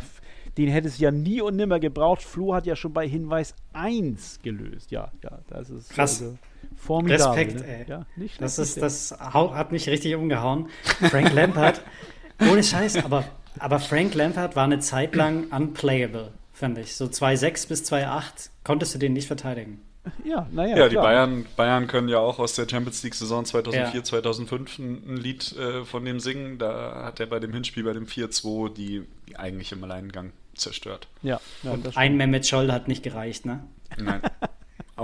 [0.57, 2.21] den hätte es ja nie und nimmer gebraucht.
[2.21, 4.91] Flo hat ja schon bei Hinweis 1 gelöst.
[4.91, 6.21] Ja, ja, das ist Krass.
[6.21, 6.37] Also
[6.75, 7.43] formidabel.
[7.43, 7.77] Respekt, ne?
[7.79, 7.85] ey.
[7.87, 10.69] Ja, nicht Das, ist, das hat mich richtig umgehauen.
[10.83, 11.81] Frank Lampard,
[12.51, 13.25] ohne Scheiß, aber,
[13.59, 16.95] aber Frank Lampard war eine Zeit lang unplayable, fand ich.
[16.95, 19.81] So 2,6 bis 2,8 konntest du den nicht verteidigen.
[20.23, 21.05] Ja, naja, Ja, die klar.
[21.05, 24.03] Bayern, Bayern können ja auch aus der Champions League-Saison 2004, Ja.
[24.03, 26.57] 2005 ein, Lied äh, von dem singen.
[26.57, 29.03] Da hat er bei dem Hinspiel, bei dem 4-2, die
[29.35, 31.07] eigentlich im Alleingang zerstört.
[31.21, 33.63] Ja, ja das Ein Mehmet Scholl hat nicht gereicht, ne?
[33.97, 34.21] Nein.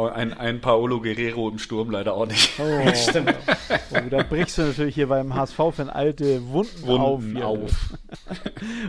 [0.07, 2.51] Ein, ein Paolo Guerrero im Sturm leider auch nicht.
[2.59, 3.33] Oh, Stimmt.
[3.91, 7.21] oh, da brichst du natürlich hier beim HSV-Fan alte Wunden, auf.
[7.21, 7.47] Wunden hier.
[7.47, 7.71] auf.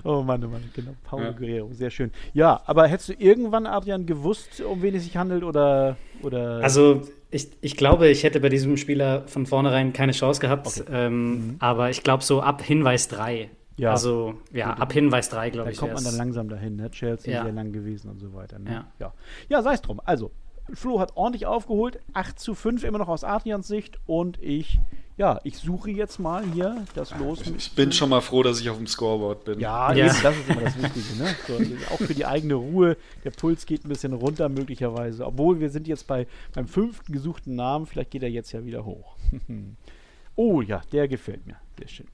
[0.05, 0.92] Oh Mann, oh Mann, genau.
[1.05, 1.31] Paulo Ja.
[1.33, 2.11] Guerrero, sehr schön.
[2.33, 5.96] Ja, aber hättest du irgendwann, Adrian, gewusst, um wen es sich handelt oder.
[6.23, 10.66] oder Also ich, ich glaube, ich hätte bei diesem Spieler von vornherein keine Chance gehabt.
[10.66, 10.83] Okay.
[10.90, 13.51] Ähm, Aber ich glaube so ab Hinweis 3.
[13.77, 13.92] Ja.
[13.92, 15.79] Also ja, ab Hinweis 3, glaube da ich.
[15.79, 16.90] kommt man dann langsam dahin, ne?
[16.90, 17.44] Chelsea Ja.
[17.44, 18.59] sehr lang gewesen und so weiter.
[18.59, 18.70] Ne?
[18.73, 18.87] Ja.
[18.99, 19.12] ja,
[19.49, 20.01] ja sei es drum.
[20.05, 20.31] Also,
[20.74, 24.78] Flo hat ordentlich aufgeholt, 8 zu 5 immer noch aus Adrians Sicht und ich,
[25.16, 27.40] ja, ich suche jetzt mal hier das Los.
[27.56, 29.61] Ich bin schon mal froh, dass ich auf dem Scoreboard bin.
[29.61, 30.06] Ja, Ja.
[30.06, 31.22] Eben, das ist immer das Wichtige.
[31.22, 31.37] Ne?
[31.46, 32.96] So, auch für die eigene Ruhe.
[33.24, 35.26] Der Puls geht ein bisschen runter, möglicherweise.
[35.26, 37.87] Obwohl wir sind jetzt bei, beim fünften gesuchten Namen.
[37.87, 39.16] Vielleicht geht er jetzt ja wieder hoch.
[40.37, 41.56] oh ja, der gefällt mir.
[41.78, 42.09] Sehr schön.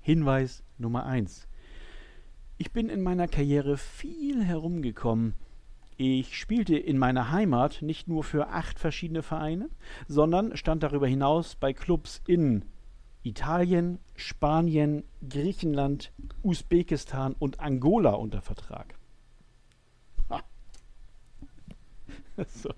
[0.00, 1.46] Hinweis Nummer 1.
[2.58, 5.34] Ich bin in meiner Karriere viel herumgekommen.
[6.02, 9.68] Ich spielte in meiner Heimat nicht nur für acht verschiedene Vereine,
[10.08, 12.64] sondern stand darüber hinaus bei Clubs in
[13.22, 16.10] Italien, Spanien, Griechenland,
[16.42, 18.94] Usbekistan und Angola unter Vertrag.
[20.30, 20.40] Ha.
[22.48, 22.70] so.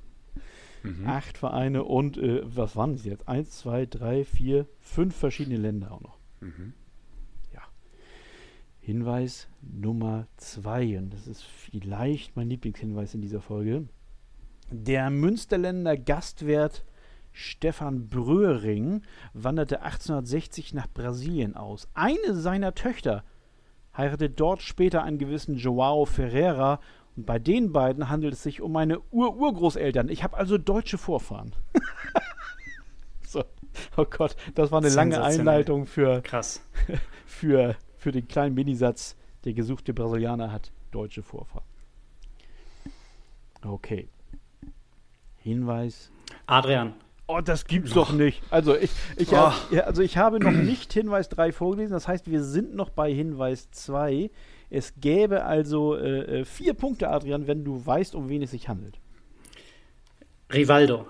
[1.07, 3.29] Acht Vereine und äh, was waren es jetzt?
[3.29, 6.19] Eins, zwei, drei, vier, fünf verschiedene Länder auch noch.
[6.41, 6.73] Ja.
[8.85, 13.87] Hinweis Nummer zwei, und das ist vielleicht mein Lieblingshinweis in dieser Folge.
[14.73, 16.85] Der Münsterländer Gastwirt
[17.31, 19.03] Stefan Bröhring
[19.35, 21.89] wanderte 1860 nach Brasilien aus.
[21.95, 23.23] Eine seiner Töchter
[23.97, 26.81] heiratete dort später einen gewissen Joao Ferreira
[27.15, 30.09] und bei den beiden handelt es sich um meine Ur-Urgroßeltern.
[30.09, 31.55] Ich habe also deutsche Vorfahren.
[33.29, 33.45] so.
[33.97, 35.23] Oh Gott, das war eine lange.
[35.23, 36.63] Einleitung für, Krass.
[37.27, 39.17] für, für den kleinen Minisatz.
[39.45, 41.67] Der gesuchte Brasilianer hat deutsche Vorfahren.
[43.65, 44.09] Okay.
[45.39, 46.13] Hinweis
[46.47, 46.95] Adrian,
[47.27, 48.43] Oh, das gibt's doch nicht.
[48.51, 51.93] Also ich, ich, hab, ja, also ich habe noch nicht Hinweis 3 vorgelesen.
[51.93, 54.31] Das heißt, wir sind noch bei Hinweis 2.
[54.69, 58.69] Es gäbe also äh, äh, vier Punkte, Adrian, wenn du weißt, um wen es sich
[58.69, 58.99] handelt.
[60.53, 61.07] Rivaldo.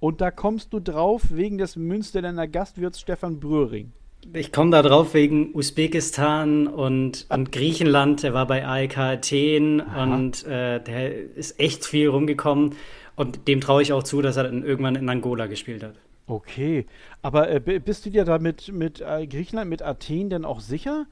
[0.00, 3.92] Und da kommst du drauf wegen des Münsterländer Gastwirts Stefan Bröhring.
[4.32, 8.22] Ich komme da drauf wegen Usbekistan und, und Griechenland.
[8.22, 12.74] Er war bei AEK Athen und äh, der ist echt viel rumgekommen.
[13.16, 15.94] Und dem traue ich auch zu, dass er dann irgendwann in Angola gespielt hat.
[16.26, 16.86] Okay.
[17.22, 21.06] Aber äh, bist du dir da mit, mit äh, Griechenland, mit Athen denn auch sicher?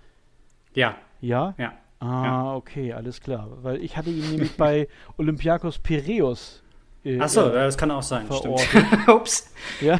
[0.74, 1.54] Ja, Ja?
[1.58, 1.72] ja.
[2.00, 2.54] Ah, Ja.
[2.54, 3.48] okay, alles klar.
[3.62, 6.62] Weil ich hatte ihn nämlich bei Olympiakos Piräus.
[7.04, 8.26] Äh, Achso, äh, das kann auch sein.
[8.32, 8.61] Stimmt.
[9.08, 9.50] Ups.
[9.80, 9.98] Ja.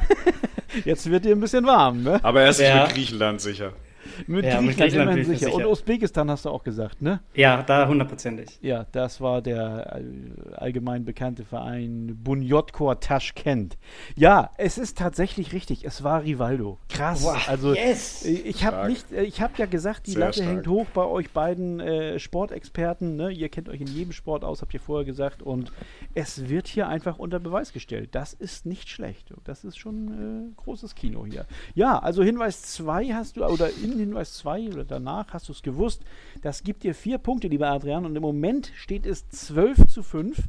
[0.85, 2.21] Jetzt wird dir ein bisschen warm, ne?
[2.23, 2.85] Aber er ist sich Ja.
[2.85, 3.73] mit Griechenland sicher.
[4.27, 5.47] Mit Ja, Griechenland, mit Griechenland mir sicher.
[5.47, 5.71] Und sicher.
[5.71, 7.21] Usbekistan hast du auch gesagt, ne?
[7.35, 8.59] Ja, da hundertprozentig.
[8.61, 13.77] Ja, das war der äh, allgemein bekannte Verein Bunyotkor Taschkent.
[14.17, 15.85] Ja, es ist tatsächlich richtig.
[15.85, 16.79] Es war Rivaldo.
[16.89, 17.27] Krass.
[17.47, 18.25] also yes.
[18.25, 20.49] ich habe nicht, äh, ich habe ja gesagt, die Sehr Latte stark.
[20.49, 23.17] hängt hoch bei euch beiden äh, Sportexperten.
[23.17, 23.31] Ne?
[23.31, 25.43] Ihr kennt euch in jedem Sport aus, habt ihr vorher gesagt.
[25.43, 25.73] Und
[26.15, 28.11] es wird hier einfach unter Beweis gestellt.
[28.13, 29.33] Das ist nicht schlecht.
[29.45, 31.47] Das ist schon äh, großes Kino hier.
[31.75, 35.63] Ja, also Hinweis 2 hast du, oder in Hinweis 2 oder danach hast du es
[35.63, 36.05] gewusst.
[36.43, 38.07] Das gibt dir vier Punkte, lieber Adrian.
[38.07, 40.43] Und im Moment steht es 12 zu 5.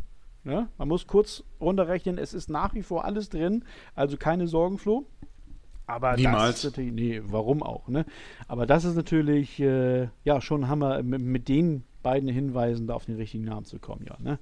[0.43, 0.67] Ne?
[0.77, 3.63] Man muss kurz runterrechnen, es ist nach wie vor alles drin.
[3.95, 5.05] Also keine Sorgen, Flo.
[5.85, 6.43] Aber Niemals.
[6.43, 8.05] das ist natürlich, nee, warum auch, ne?
[8.47, 13.05] Aber das ist natürlich, äh, ja, schon Hammer, mit, mit den beiden Hinweisen da auf
[13.05, 14.37] den richtigen Namen zu kommen, ja, ne?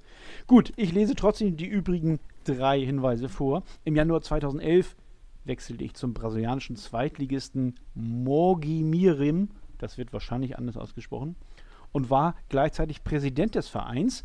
[0.46, 3.62] Gut, ich lese trotzdem die übrigen drei Hinweise vor.
[3.84, 4.94] Im Januar 2011
[5.48, 11.34] wechselte ich zum brasilianischen Zweitligisten Morgi Mirim, das wird wahrscheinlich anders ausgesprochen,
[11.90, 14.22] und war gleichzeitig Präsident des Vereins.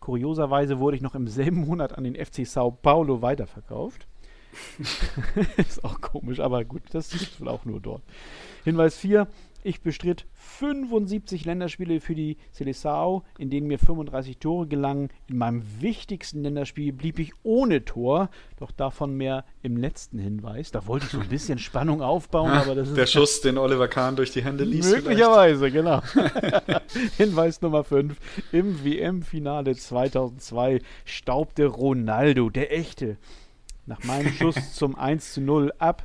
[0.00, 4.06] Kurioserweise wurde ich noch im selben Monat an den FC Sao Paulo weiterverkauft.
[5.56, 8.02] ist auch komisch, aber gut, das ist wohl auch nur dort.
[8.62, 9.26] Hinweis 4.
[9.66, 15.08] Ich bestritt 75 Länderspiele für die Seleção, in denen mir 35 Tore gelangen.
[15.26, 20.70] In meinem wichtigsten Länderspiel blieb ich ohne Tor, doch davon mehr im letzten Hinweis.
[20.70, 22.96] Da wollte ich so ein bisschen Spannung aufbauen, aber das ist.
[22.98, 24.90] Der Schuss, den Oliver Kahn durch die Hände ließ.
[24.90, 26.02] Möglicherweise, genau.
[27.16, 28.18] Hinweis Nummer 5.
[28.52, 33.16] Im WM-Finale 2002 staubte Ronaldo, der echte,
[33.86, 36.04] nach meinem Schuss zum 1 zu 0 ab.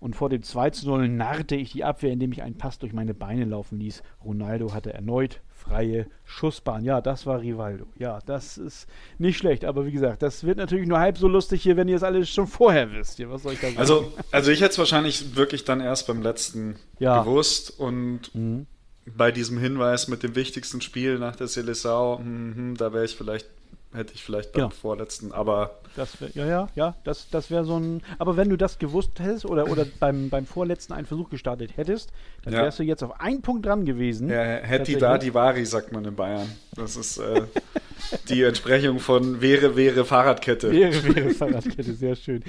[0.00, 2.92] Und vor dem 2 zu 0 narrte ich die Abwehr, indem ich einen Pass durch
[2.92, 4.02] meine Beine laufen ließ.
[4.24, 6.84] Ronaldo hatte erneut freie Schussbahn.
[6.84, 7.86] Ja, das war Rivaldo.
[7.98, 8.86] Ja, das ist
[9.18, 9.64] nicht schlecht.
[9.64, 12.30] Aber wie gesagt, das wird natürlich nur halb so lustig hier, wenn ihr es alles
[12.30, 13.18] schon vorher wisst.
[13.28, 13.78] Was soll ich da sagen?
[13.78, 17.22] Also, also ich hätte es wahrscheinlich wirklich dann erst beim letzten ja.
[17.22, 17.78] gewusst.
[17.78, 18.66] Und mhm.
[19.04, 23.48] bei diesem Hinweis mit dem wichtigsten Spiel nach der Seleção, hm, da wäre ich vielleicht
[23.92, 24.74] hätte ich vielleicht beim genau.
[24.74, 25.78] vorletzten, aber.
[25.96, 28.02] Das wär, ja, ja, ja, das, das wäre so ein.
[28.18, 32.12] Aber wenn du das gewusst hättest oder, oder beim, beim vorletzten einen Versuch gestartet hättest,
[32.44, 32.62] dann ja.
[32.62, 34.28] wärst du jetzt auf einen Punkt dran gewesen.
[34.28, 36.48] Ja, hätte da die Vari, sagt man in Bayern.
[36.74, 37.42] Das ist äh,
[38.28, 40.70] die Entsprechung von wäre, wäre Fahrradkette.
[40.70, 42.44] Wäre, wäre Fahrradkette, sehr schön.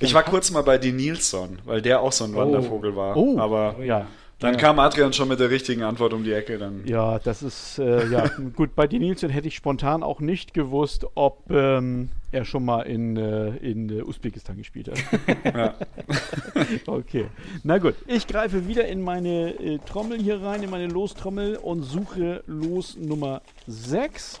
[0.00, 2.38] Ich war kurz mal bei die Nilsson, weil der auch so ein oh.
[2.38, 3.16] Wandervogel war.
[3.16, 4.06] Oh, aber ja.
[4.40, 4.60] Dann ja.
[4.60, 6.58] kam Adrian schon mit der richtigen Antwort um die Ecke.
[6.58, 6.86] Dann.
[6.86, 11.06] Ja, das ist, äh, ja, gut, bei Dean Nielsen hätte ich spontan auch nicht gewusst,
[11.14, 14.98] ob ähm, er schon mal in, äh, in äh, Usbekistan gespielt hat.
[15.54, 15.74] ja.
[16.86, 17.26] okay,
[17.62, 17.94] na gut.
[18.06, 22.96] Ich greife wieder in meine äh, Trommel hier rein, in meine Lostrommel und suche Los
[22.96, 24.40] Nummer 6.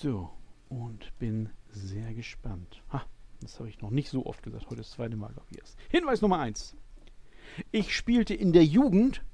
[0.00, 0.30] So,
[0.68, 2.84] und bin sehr gespannt.
[2.92, 3.04] Ha,
[3.40, 4.66] das habe ich noch nicht so oft gesagt.
[4.66, 5.76] Heute das zweite Mal, glaube ich, erst.
[5.88, 6.76] Hinweis Nummer 1.
[7.72, 9.24] Ich spielte in der Jugend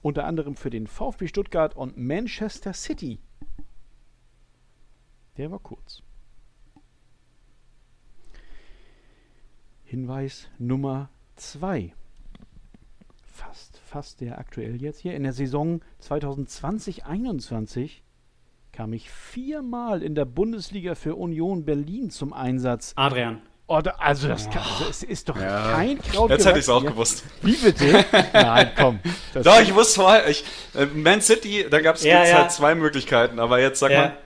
[0.00, 3.18] unter anderem für den VfB Stuttgart und Manchester City.
[5.36, 6.02] Der war kurz.
[9.84, 11.92] Hinweis Nummer 2.
[13.26, 15.14] Fast, fast der aktuell jetzt hier.
[15.14, 18.00] In der Saison 2020-21
[18.72, 22.92] kam ich viermal in der Bundesliga für Union Berlin zum Einsatz.
[22.96, 23.42] Adrian.
[23.66, 25.72] Oder, also das kann, also es ist doch ja.
[25.72, 26.30] kein Kraut.
[26.30, 27.22] Jetzt hätte ich es auch gewusst.
[27.42, 28.04] Wie bitte?
[28.32, 28.98] Nein, komm.
[29.32, 32.38] Doch, ich wusste vorher, ich, äh, Man City, da gab es ja, ja.
[32.38, 34.16] halt zwei Möglichkeiten, aber jetzt sag mal.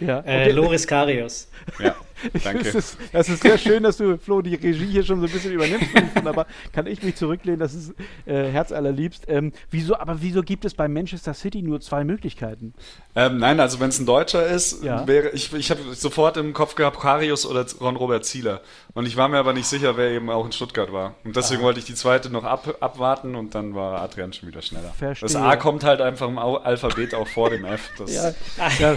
[0.00, 0.20] Ja.
[0.20, 1.48] Äh, Loris Karius.
[1.78, 1.94] Ja.
[2.44, 2.64] Danke.
[2.64, 5.32] Das ist, das ist, sehr schön, dass du, Flo, die Regie hier schon so ein
[5.32, 5.88] bisschen übernimmst.
[6.24, 7.60] aber kann ich mich zurücklehnen?
[7.60, 7.94] Das ist
[8.26, 9.24] äh, herzallerliebst.
[9.28, 12.74] Ähm, wieso, aber wieso gibt es bei Manchester City nur zwei Möglichkeiten?
[13.14, 15.06] Ähm, nein, also wenn es ein Deutscher ist, ja.
[15.06, 18.60] wäre ich, ich habe sofort im Kopf gehabt Karius oder Ron-Robert Zieler.
[18.94, 21.14] Und ich war mir aber nicht sicher, wer eben auch in Stuttgart war.
[21.24, 21.64] Und deswegen ah.
[21.66, 24.92] wollte ich die zweite noch ab, abwarten und dann war Adrian schon wieder schneller.
[24.96, 25.26] Verstehe.
[25.26, 27.90] Das A kommt halt einfach im Alphabet auch vor dem F.
[28.06, 28.32] ja.
[28.78, 28.96] ja.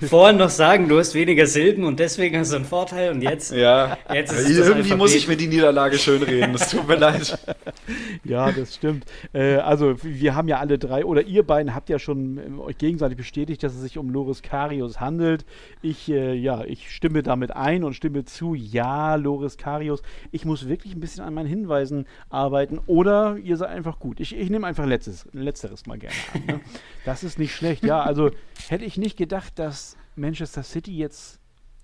[0.08, 3.52] Vorhin noch sagen, du hast weniger Silben und deswegen hast du einen Vorteil und jetzt,
[3.52, 3.96] ja.
[4.12, 4.98] jetzt ist Irgendwie Alphabet.
[4.98, 6.52] muss ich mir die Niederlage schönreden.
[6.52, 7.38] Das tut mir leid.
[8.24, 9.04] Ja, das stimmt.
[9.32, 12.78] Äh, also wir haben ja alle drei, oder ihr beiden habt ja schon äh, euch
[12.78, 15.44] gegenseitig bestätigt, dass es sich um Loris Karius handelt.
[15.82, 20.02] Ich, äh, ja, ich stimme damit ein und stimme zu, ja, Loris Karius.
[20.30, 24.20] Ich muss wirklich ein bisschen an meinen Hinweisen arbeiten oder ihr seid einfach gut.
[24.20, 26.42] Ich, ich nehme einfach letztes, letzteres mal gerne an.
[26.46, 26.60] Ne?
[27.04, 27.82] Das ist nicht schlecht.
[27.82, 28.30] Ja, also
[28.68, 31.39] hätte ich nicht gedacht, dass Manchester City jetzt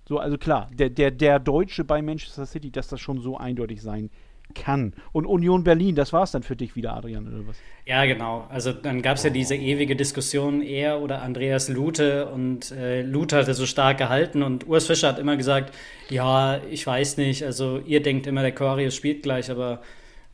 [0.07, 3.81] so, also klar, der, der, der Deutsche bei Manchester City, dass das schon so eindeutig
[3.81, 4.09] sein
[4.55, 4.93] kann.
[5.11, 7.57] Und Union Berlin, das war es dann für dich wieder, Adrian, oder was?
[7.85, 8.47] Ja, genau.
[8.49, 12.27] Also dann gab es ja diese ewige Diskussion, er oder Andreas Lute.
[12.27, 15.73] Und äh, Lute hatte so stark gehalten und Urs Fischer hat immer gesagt,
[16.09, 19.81] ja, ich weiß nicht, also ihr denkt immer, der Karius spielt gleich, aber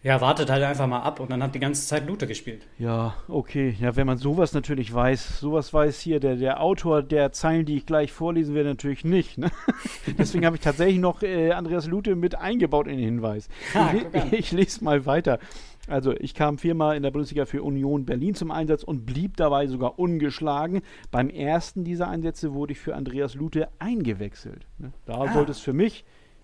[0.03, 2.67] ja, wartet halt einfach mal ab und dann hat die ganze Zeit Lute gespielt.
[2.77, 3.73] Ja, okay.
[3.79, 7.77] Ja, wenn man sowas natürlich weiß, sowas weiß hier der, der Autor der Zeilen, die
[7.77, 9.37] ich gleich vorlesen werde, natürlich nicht.
[9.37, 9.49] Ne?
[10.17, 13.47] Deswegen habe ich tatsächlich noch äh, Andreas Lute mit eingebaut in den Hinweis.
[13.73, 13.93] Ha,
[14.31, 15.39] ich, ich lese mal weiter.
[15.87, 19.67] Also ich kam viermal in der Bundesliga für Union Berlin zum Einsatz und blieb dabei
[19.67, 20.81] sogar ungeschlagen.
[21.11, 24.65] Beim ersten dieser Einsätze wurde ich für Andreas Lute eingewechselt.
[24.79, 24.91] Ne?
[25.05, 25.33] Da ah.
[25.33, 26.03] sollte es für mich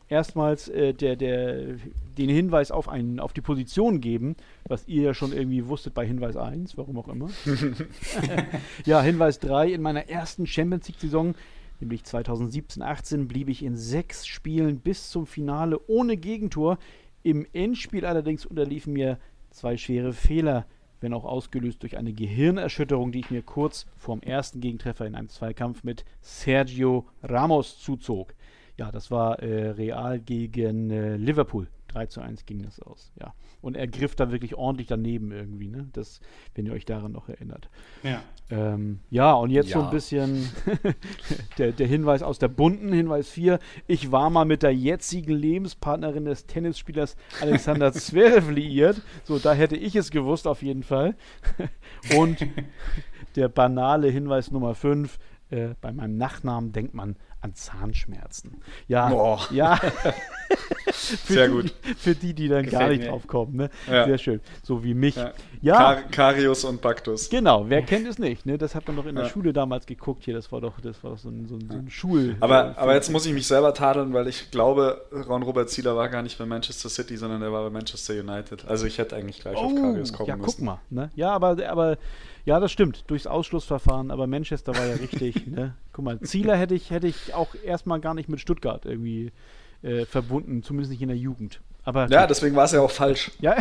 [0.09, 1.77] erstmals äh, der, der,
[2.17, 4.35] den Hinweis auf, einen, auf die Position geben,
[4.67, 7.29] was ihr ja schon irgendwie wusstet bei Hinweis 1, warum auch immer.
[8.85, 11.35] ja, Hinweis 3, in meiner ersten Champions League-Saison,
[11.79, 16.77] nämlich 2017-18, blieb ich in sechs Spielen bis zum Finale ohne Gegentor.
[17.23, 19.17] Im Endspiel allerdings unterliefen mir
[19.51, 20.65] zwei schwere Fehler,
[21.01, 25.29] wenn auch ausgelöst durch eine Gehirnerschütterung, die ich mir kurz vorm ersten Gegentreffer in einem
[25.29, 28.33] Zweikampf mit Sergio Ramos zuzog.
[28.79, 31.67] Ja, das war äh, Real gegen äh, Liverpool.
[31.89, 33.33] 3 zu 1 ging das aus, ja.
[33.61, 35.89] Und er griff da wirklich ordentlich daneben irgendwie, ne?
[35.91, 36.21] Das,
[36.55, 37.67] wenn ihr euch daran noch erinnert.
[38.03, 38.21] Ja.
[38.49, 39.79] Ähm, ja, und jetzt Ja.
[39.79, 40.47] so ein bisschen
[41.57, 43.59] der, der Hinweis aus der bunten, Hinweis 4.
[43.87, 49.01] Ich war mal mit der jetzigen Lebenspartnerin des Tennisspielers Alexander Zverev liiert.
[49.25, 51.15] So, da hätte ich es gewusst, auf jeden Fall.
[52.17, 52.37] und
[53.35, 55.19] der banale Hinweis Nummer 5.
[55.49, 58.61] Äh, bei meinem Nachnamen denkt man an Zahnschmerzen.
[58.87, 59.39] Ja, Boah.
[59.51, 59.79] ja.
[60.91, 61.73] Sehr die, gut.
[61.97, 63.09] Für die, die dann gar Gefällt nicht mir.
[63.11, 63.55] drauf kommen.
[63.55, 63.69] Ne?
[63.89, 64.05] Ja.
[64.05, 64.41] Sehr schön.
[64.63, 65.15] So wie mich.
[65.15, 65.31] Ja.
[65.61, 65.95] Ja, Kar
[66.33, 67.29] Karius und Baktus.
[67.29, 68.45] Genau, wer kennt es nicht?
[68.45, 68.57] Ne?
[68.57, 69.29] Das hat man doch in der Ja.
[69.29, 70.23] Schule damals geguckt.
[70.25, 72.35] Hier, das war doch, das war doch so ein, so ein, so ein Schul.
[72.39, 76.21] Aber, aber jetzt muss ich mich selber tadeln, weil ich glaube, Ron-Robert Zieler war gar
[76.21, 78.65] nicht bei Manchester City, sondern er war bei Manchester United.
[78.67, 80.57] Also ich hätte eigentlich gleich auf Karius kommen Oh, ja, müssen.
[80.57, 80.79] guck mal.
[80.89, 81.11] Ne?
[81.15, 81.97] Ja, aber, aber
[82.49, 83.03] ja, das stimmt.
[83.11, 84.09] Durchs Ausschlussverfahren.
[84.09, 85.45] Aber Manchester war ja richtig.
[85.47, 85.75] ne?
[85.93, 89.31] Guck mal, Zieler hätte ich, hätte ich auch erstmal gar nicht mit Stuttgart irgendwie
[89.83, 91.61] äh, verbunden, zumindest nicht in der Jugend.
[91.83, 92.31] Aber Ja, gut.
[92.31, 93.29] deswegen war es ja auch falsch.
[93.39, 93.55] Ja,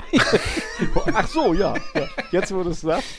[1.14, 1.74] ach so, ja.
[1.94, 2.08] ja.
[2.32, 3.14] Jetzt, wo du es sagst.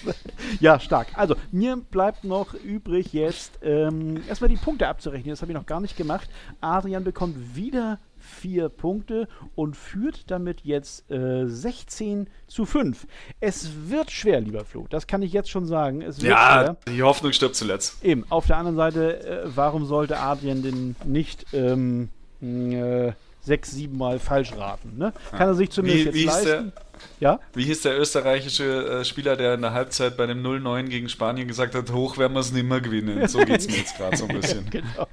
[0.59, 1.07] Ja, stark.
[1.13, 5.29] Also, mir bleibt noch übrig jetzt ähm, erstmal die Punkte abzurechnen.
[5.29, 6.27] Das habe ich noch gar nicht gemacht.
[6.61, 7.99] Adrian bekommt wieder
[8.29, 13.07] vier Punkte und führt damit jetzt äh, 16 zu 5.
[13.39, 14.85] Es wird schwer, lieber Flo.
[14.89, 16.01] Das kann ich jetzt schon sagen.
[16.01, 16.77] Es wird Ja, schwer.
[16.95, 18.03] die Hoffnung stirbt zuletzt.
[18.03, 22.09] Eben, auf der anderen Seite, äh, warum sollte Adrian denn nicht ähm,
[22.41, 23.11] äh,
[23.41, 24.97] sechs, sieben Mal falsch raten?
[24.97, 25.13] Ne?
[25.31, 26.71] Kann er sich zumindest Wie, jetzt wie, leisten.
[26.75, 26.83] der,
[27.19, 27.39] Ja?
[27.53, 31.47] wie hieß der österreichische äh, Spieler, der in der Halbzeit bei dem 0-9 gegen Spanien
[31.47, 33.27] gesagt hat, hoch werden wir es nicht mehr gewinnen.
[33.27, 34.69] So geht es mir jetzt gerade so ein bisschen.
[34.69, 35.07] genau.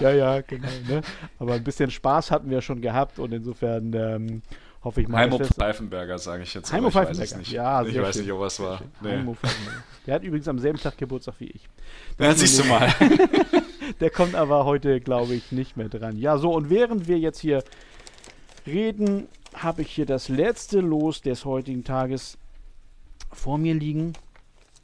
[0.00, 0.68] Ja, ja, genau.
[0.88, 1.00] Ne?
[1.38, 4.42] Aber ein bisschen Spaß hatten wir schon gehabt und insofern ähm,
[4.82, 5.18] hoffe ich mal.
[5.18, 6.72] Heimo Pfeifenberger, sage ich jetzt.
[6.72, 7.38] Heimo aber ich weiß es Pfeifenberger.
[7.38, 7.52] nicht.
[7.52, 8.22] Ja, ich weiß schön.
[8.22, 8.80] nicht, ob was war.
[9.00, 9.10] Nee.
[9.10, 9.82] Heimo Pfeifenberger.
[10.06, 11.68] Der hat übrigens am selben Tag Geburtstag wie ich.
[12.18, 12.92] Ja, siehst du mal.
[14.00, 16.16] Der kommt aber heute, glaube ich, nicht mehr dran.
[16.16, 17.62] Ja, so, und während wir jetzt hier
[18.66, 22.38] reden, habe ich hier das letzte Los des heutigen Tages
[23.32, 24.12] vor mir liegen.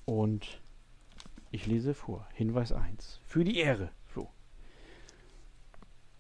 [0.04, 0.60] Und
[1.50, 2.26] ich lese vor.
[2.34, 3.20] Hinweis 1.
[3.24, 4.30] Für die Ehre, Flo.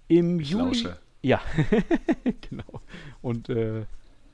[0.08, 0.64] Im Juli.
[0.64, 0.98] lausche.
[1.22, 1.40] Ja,
[2.48, 2.80] genau.
[3.20, 3.84] Und äh,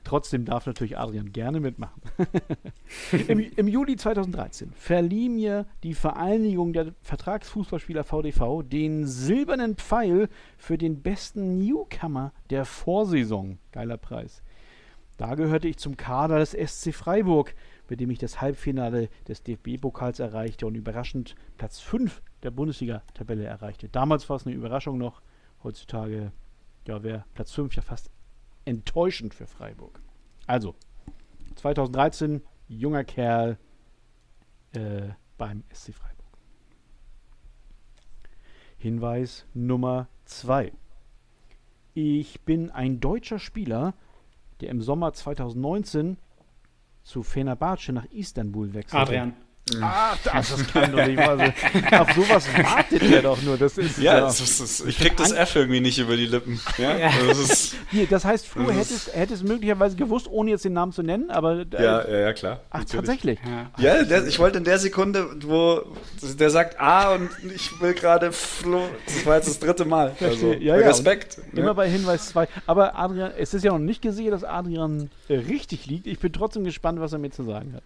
[0.07, 2.01] trotzdem darf natürlich Adrian gerne mitmachen.
[3.27, 10.77] Im, Im Juli 2013 verlieh mir die Vereinigung der Vertragsfußballspieler VDV den silbernen Pfeil für
[10.77, 13.59] den besten Newcomer der Vorsaison.
[13.71, 14.41] Geiler Preis.
[15.17, 17.53] Da gehörte ich zum Kader des SC Freiburg,
[17.89, 23.89] mit dem ich das Halbfinale des DFB-Pokals erreichte und überraschend Platz 5 der Bundesliga-Tabelle erreichte.
[23.89, 25.21] Damals war es eine Überraschung noch.
[25.63, 26.31] Heutzutage
[26.87, 28.11] ja, wäre Platz 5 ja fast
[28.67, 30.01] enttäuschend für Freiburg.
[30.45, 30.75] Also,
[31.55, 33.57] 2013, junger Kerl
[34.73, 36.17] äh, beim SC Freiburg.
[38.77, 40.71] Hinweis Nummer 2.
[41.93, 43.95] Ich bin ein deutscher Spieler,
[44.61, 46.17] der im Sommer 2019
[47.03, 49.01] zu Fenerbahce nach Istanbul wechselte.
[49.01, 49.33] Adrian.
[49.81, 51.53] Ah, das, das kann doch nicht wahr sein.
[51.99, 53.57] Auf sowas wartet er doch nur.
[53.57, 56.59] Das ist Ja, das ist, das, ich krieg das F irgendwie nicht über die Lippen.
[56.77, 57.11] Ja, Ja.
[57.27, 60.65] Das ist, Hier, das heißt, Flo Das hätte es, hätte es möglicherweise gewusst, ohne jetzt
[60.65, 61.59] den Namen zu nennen, aber.
[61.59, 62.61] äh, ja, ja, ja, klar.
[62.69, 63.05] Ach, natürlich.
[63.05, 63.39] tatsächlich.
[63.77, 63.97] Ja.
[63.97, 65.81] Ja, der, ich wollte in der Sekunde, wo
[66.21, 70.15] der sagt A und ich will gerade Flo, das war jetzt das dritte Mal.
[70.21, 70.53] Also.
[70.53, 71.39] Ja, ja, Respekt.
[71.53, 71.61] ne?
[71.61, 72.47] Immer bei Hinweis 2.
[72.65, 76.07] Aber Adrian, es ist ja noch nicht gesehen, dass Adrian äh, richtig liegt.
[76.07, 77.83] Ich bin trotzdem gespannt, was er mir zu sagen hat.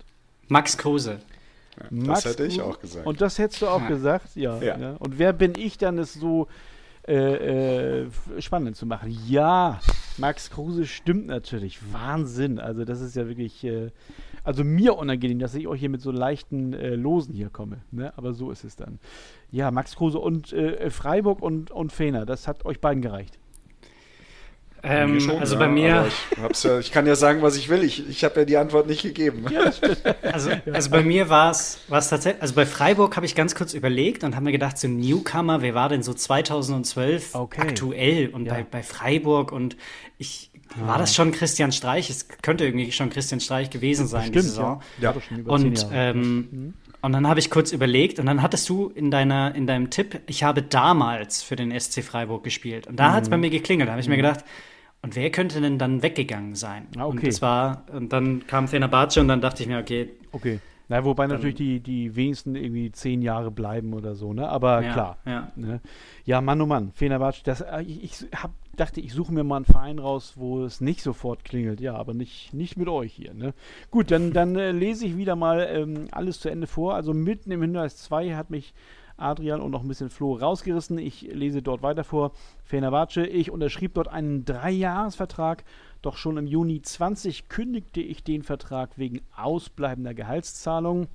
[0.47, 0.77] Max
[1.77, 1.93] Kruse.
[2.07, 2.65] Max hätte ich Kruse.
[2.69, 3.07] auch gesagt.
[3.07, 3.87] Und das hättest du auch Ja.
[3.87, 4.77] gesagt, ja, Ja.
[4.77, 4.95] ne?
[4.99, 6.47] Und wer bin ich dann, es so
[7.07, 8.07] äh, äh,
[8.39, 9.09] spannend zu machen?
[9.27, 9.79] Ja,
[10.17, 11.79] Max Kruse stimmt natürlich.
[11.93, 12.59] Wahnsinn.
[12.59, 13.63] Also, das ist ja wirklich.
[13.63, 13.89] Äh,
[14.43, 17.77] also mir unangenehm, dass ich euch hier mit so leichten äh, Losen hier komme.
[17.91, 18.11] Ne?
[18.17, 18.99] Aber so ist es dann.
[19.51, 23.37] Ja, Max Kruse und äh, Freiburg und, und Fener, das hat euch beiden gereicht.
[24.83, 27.69] Ähm, schon, also ja, bei mir, Ich, hab's ja, ich kann ja sagen, was ich
[27.69, 27.83] will.
[27.83, 29.45] Ich, ich habe ja die Antwort nicht gegeben.
[30.23, 34.23] also, also bei mir war es tatsächlich, also bei Freiburg habe ich ganz kurz überlegt
[34.23, 37.61] und habe mir gedacht, so Newcomer, wer war denn so 2012 Okay.
[37.61, 38.53] aktuell und Ja.
[38.55, 39.77] bei, bei Freiburg und
[40.17, 42.09] ich war das schon Christian Streich?
[42.09, 44.81] Es könnte irgendwie schon Christian Streich gewesen sein, Bestimmt, die Saison.
[44.99, 45.13] Ja.
[45.45, 49.67] Und, ähm, und dann habe ich kurz überlegt und dann hattest du in, deiner, in
[49.67, 52.87] deinem Tipp, ich habe damals für den SC Freiburg gespielt.
[52.87, 53.31] Und da hat es Mhm.
[53.31, 53.89] bei mir geklingelt.
[53.89, 54.45] Da habe ich mir gedacht,
[55.01, 56.87] und wer könnte denn dann weggegangen sein?
[56.97, 57.17] Ah, okay.
[57.17, 60.59] Und das war, und dann kam Fenerbahce und dann dachte ich mir, okay, Okay.
[60.87, 64.49] Na, wobei natürlich die, die wenigsten irgendwie zehn Jahre bleiben oder so, ne?
[64.49, 65.17] Aber ja, klar.
[65.25, 65.51] Ja.
[65.55, 65.79] Ne?
[66.25, 69.57] Ja, Mann, oh Mann, Fenerbahce, das, äh, ich, ich hab, dachte, ich suche mir mal
[69.57, 71.79] einen Verein raus, wo es nicht sofort klingelt.
[71.79, 73.33] Ja, aber nicht, nicht mit euch hier.
[73.33, 73.53] Ne?
[73.89, 76.95] Gut, dann, dann äh, lese ich wieder mal ähm, alles zu Ende vor.
[76.95, 78.73] Also mitten im Hinweis 2 hat mich
[79.21, 80.97] Adrian und noch ein bisschen Flo rausgerissen.
[80.97, 82.31] Ich lese dort weiter vor.
[82.63, 85.63] Fenerbahce, ich unterschrieb dort einen Dreijahresvertrag,
[86.01, 91.07] doch schon im Juni 20 kündigte ich den Vertrag wegen ausbleibender Gehaltszahlungen.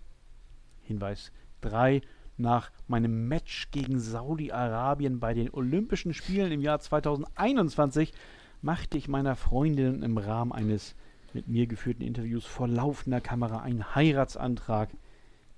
[0.82, 1.32] Hinweis
[1.62, 2.00] 3.
[2.38, 8.12] Nach meinem Match gegen Saudi-Arabien bei den Olympischen Spielen im Jahr 2021
[8.60, 10.94] machte ich meiner Freundin im Rahmen eines
[11.32, 14.90] mit mir geführten Interviews vor laufender Kamera einen Heiratsantrag.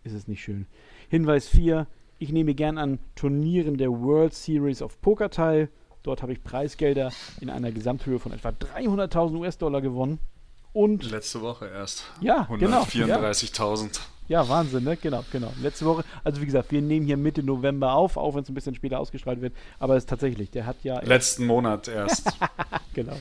[0.05, 0.66] Ist es nicht schön?
[1.09, 1.86] Hinweis 4.
[2.21, 5.69] Ich nehme gern an Turnieren der World Series of Poker teil.
[6.03, 10.19] Dort habe ich Preisgelder in einer Gesamthöhe von etwa 300.000 US-Dollar gewonnen.
[10.73, 12.05] Und Letzte Woche erst.
[12.21, 14.01] Ja, genau, 134.000.
[14.27, 14.97] Ja, Wahnsinn, ne?
[14.97, 15.53] Genau, genau.
[15.62, 18.55] Letzte Woche, also wie gesagt, wir nehmen hier Mitte November auf, auch wenn es ein
[18.55, 19.55] bisschen später ausgestrahlt wird.
[19.79, 21.01] Aber es ist tatsächlich, der hat ja.
[21.01, 22.37] Letzten Monat erst.
[22.95, 23.16] genau.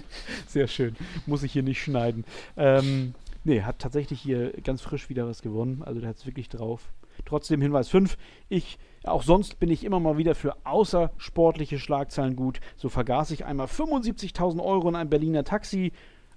[0.47, 0.95] Sehr schön.
[1.27, 2.25] Muss ich hier nicht schneiden.
[2.57, 5.83] Ähm, nee, hat tatsächlich hier ganz frisch wieder was gewonnen.
[5.85, 6.81] Also der hat es wirklich drauf.
[7.27, 8.17] Trotzdem Hinweis 5.
[8.47, 12.61] Ich, auch sonst bin ich immer mal wieder für außersportliche Schlagzeilen gut.
[12.77, 15.91] So vergaß ich einmal 75.000 Euro in ein Berliner Taxi.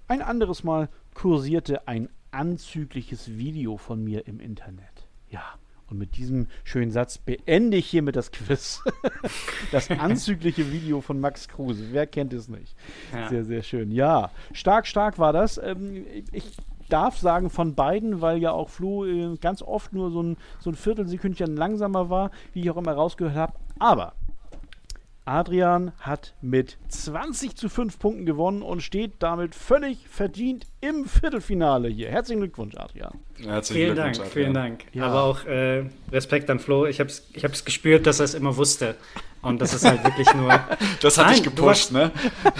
[0.07, 5.07] Ein anderes Mal kursierte ein anzügliches Video von mir im Internet.
[5.29, 5.43] Ja,
[5.87, 8.83] und mit diesem schönen Satz beende ich hiermit das Quiz.
[9.71, 11.87] das anzügliche Video von Max Kruse.
[11.91, 12.75] Wer kennt es nicht?
[13.13, 13.29] Ja.
[13.29, 13.91] Sehr, sehr schön.
[13.91, 15.57] Ja, stark, stark war das.
[15.57, 16.57] Ähm, ich
[16.91, 20.69] darf sagen von beiden, weil ja auch Flo äh, ganz oft nur so ein, so
[20.69, 23.53] ein Viertelsekündchen langsamer war, wie ich auch immer rausgehört habe.
[23.79, 24.13] Aber
[25.23, 31.89] Adrian hat mit 20 zu 5 Punkten gewonnen und steht damit völlig verdient im Viertelfinale
[31.89, 32.09] hier.
[32.09, 33.13] Herzlichen Glückwunsch, Adrian.
[33.39, 34.77] Herzlichen Vielen Dank, Glückwunsch, vielen Adrian.
[34.79, 34.85] Dank.
[34.93, 35.05] Ja.
[35.05, 36.87] Aber auch äh, Respekt an Flo.
[36.87, 38.95] Ich habe es ich hab's gespürt, dass er es immer wusste.
[39.43, 40.49] Und das ist halt wirklich nur.
[41.01, 42.11] Das hat Nein, dich du gepusht, warst- ne?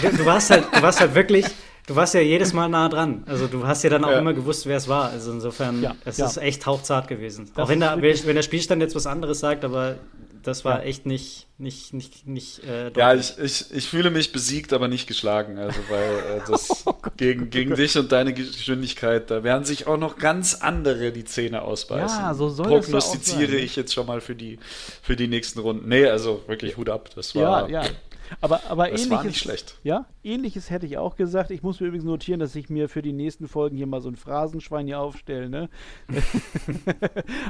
[0.01, 1.45] Du, du warst halt, du warst halt wirklich,
[1.87, 3.23] du warst ja jedes Mal nah dran.
[3.27, 4.19] Also du hast ja dann auch Ja.
[4.19, 5.09] immer gewusst, wer es war.
[5.09, 6.25] Also insofern, Ja, es ja.
[6.25, 7.49] ist echt hauchzart gewesen.
[7.55, 9.95] Das auch wenn der, wenn der Spielstand jetzt was anderes sagt, aber
[10.43, 10.85] das war Ja.
[10.85, 12.63] echt nicht, nicht, nicht, nicht.
[12.63, 15.59] Äh, Ja, ich, ich, ich fühle mich besiegt, aber nicht geschlagen.
[15.59, 19.97] Also, weil äh, das Oh gegen, gegen dich und deine Geschwindigkeit, da werden sich auch
[19.97, 22.19] noch ganz andere die Zähne ausbeißen.
[22.19, 23.61] Ja, so soll das ja auch Prognostiziere sein, ne?
[23.61, 24.57] ich jetzt schon mal für die,
[25.03, 25.87] für die nächsten Runden.
[25.87, 27.09] Nee, also wirklich Hut ab.
[27.15, 27.83] Das Ja, war, ja.
[28.39, 29.79] Aber, aber Das ähnliches, war nicht schlecht.
[29.83, 31.51] Ja, ähnliches hätte ich auch gesagt.
[31.51, 34.09] Ich muss mir übrigens notieren, dass ich mir für die nächsten Folgen hier mal so
[34.09, 35.49] ein Phrasenschwein hier aufstelle.
[35.49, 35.69] Ne?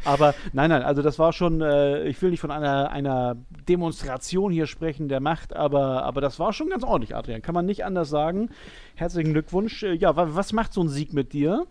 [0.06, 4.52] aber nein, nein, also das war schon, äh, ich will nicht von einer, einer Demonstration
[4.52, 7.42] hier sprechen der Macht, aber, aber das war schon ganz ordentlich, Adrian.
[7.42, 8.50] Kann man nicht anders sagen.
[8.96, 9.84] Herzlichen Glückwunsch.
[9.84, 11.68] Äh, ja, wa was macht so ein Sieg mit dir?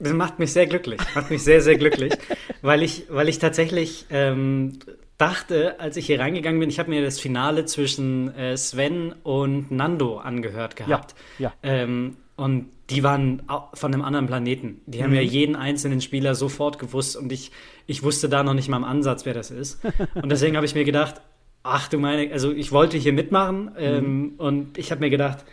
[0.00, 0.98] Das macht mich sehr glücklich.
[1.14, 2.14] Macht mich sehr, sehr glücklich,
[2.62, 4.78] weil ich, weil ich tatsächlich ähm,
[5.20, 9.70] dachte, als ich hier reingegangen bin, ich habe mir das Finale zwischen äh, Sven und
[9.70, 11.14] Nando angehört gehabt.
[11.38, 11.52] ja.
[11.62, 13.42] Ähm, und die waren
[13.74, 14.80] von einem anderen Planeten.
[14.86, 17.50] Die haben ja jeden einzelnen Spieler sofort gewusst und ich,
[17.86, 19.84] ich wusste da noch nicht mal im Ansatz, wer das ist.
[20.14, 21.20] Und deswegen habe ich mir gedacht,
[21.62, 25.44] ach du meine, also ich wollte hier mitmachen ähm, und ich habe mir gedacht,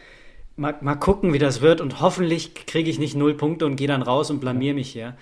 [0.55, 3.87] mal, mal gucken, wie das wird und hoffentlich kriege ich nicht null Punkte und gehe
[3.87, 5.17] dann raus und blamier mich hier.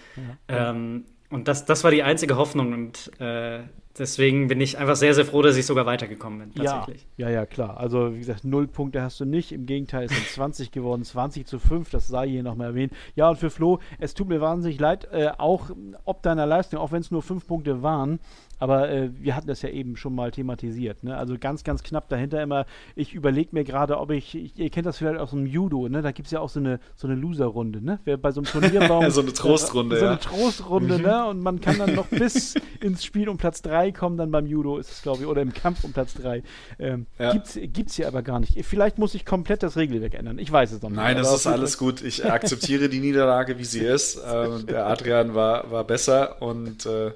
[0.48, 1.06] Ähm,
[1.36, 3.60] und das, das war die einzige Hoffnung und äh,
[3.98, 7.06] deswegen bin ich einfach sehr, sehr froh, dass ich sogar weitergekommen bin, tatsächlich.
[7.18, 7.78] Ja, ja, ja, klar.
[7.78, 9.52] Also, wie gesagt, null Punkte hast du nicht.
[9.52, 12.94] Im Gegenteil, es sind 20 geworden, 20 zu 5, das sei hier nochmal erwähnt.
[13.16, 15.72] Ja, und für Flo, es tut mir wahnsinnig leid, äh, auch
[16.06, 18.20] ob deiner Leistung, auch wenn es nur 5 Punkte waren,
[18.60, 21.04] aber äh, wir hatten das ja eben schon mal thematisiert.
[21.04, 21.16] Ne?
[21.18, 22.66] Also ganz, ganz knapp dahinter immer.
[22.96, 26.02] Ich überlege mir gerade, ob ich, ich, ihr kennt das vielleicht aus dem Judo, ne?
[26.02, 27.84] da gibt es ja auch so eine, so eine Loser-Runde.
[27.84, 28.00] Ne?
[28.06, 29.06] Wer bei so einem Turnierbaum.
[29.16, 30.12] So eine Trostrunde, äh, So ja.
[30.12, 31.26] eine Trostrunde, ne?
[31.28, 34.78] Und man kann dann noch bis ins Spiel um Platz 3 kommen, dann beim Judo
[34.78, 36.44] ist es, glaube ich, oder im Kampf um Platz 3.
[36.80, 37.32] Ähm, Ja.
[37.34, 38.66] gibt's, gibt's hier aber gar nicht.
[38.66, 40.40] Vielleicht muss ich komplett das Regelwerk ändern.
[40.40, 40.98] Ich weiß es noch nicht.
[40.98, 42.02] Nein, das ist alles gut.
[42.02, 44.20] Ich akzeptiere die Niederlage, wie sie ist.
[44.30, 47.12] Ähm, der Adrian war, war besser und äh,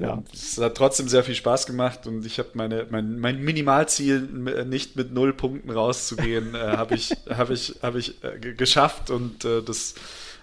[0.00, 0.22] Ja.
[0.32, 4.68] es hat trotzdem sehr viel Spaß gemacht und ich habe meine, mein, mein Minimalziel, m-
[4.68, 9.10] nicht mit null Punkten rauszugehen, äh, habe ich, hab ich, hab ich äh, ge- geschafft
[9.10, 9.94] und äh, das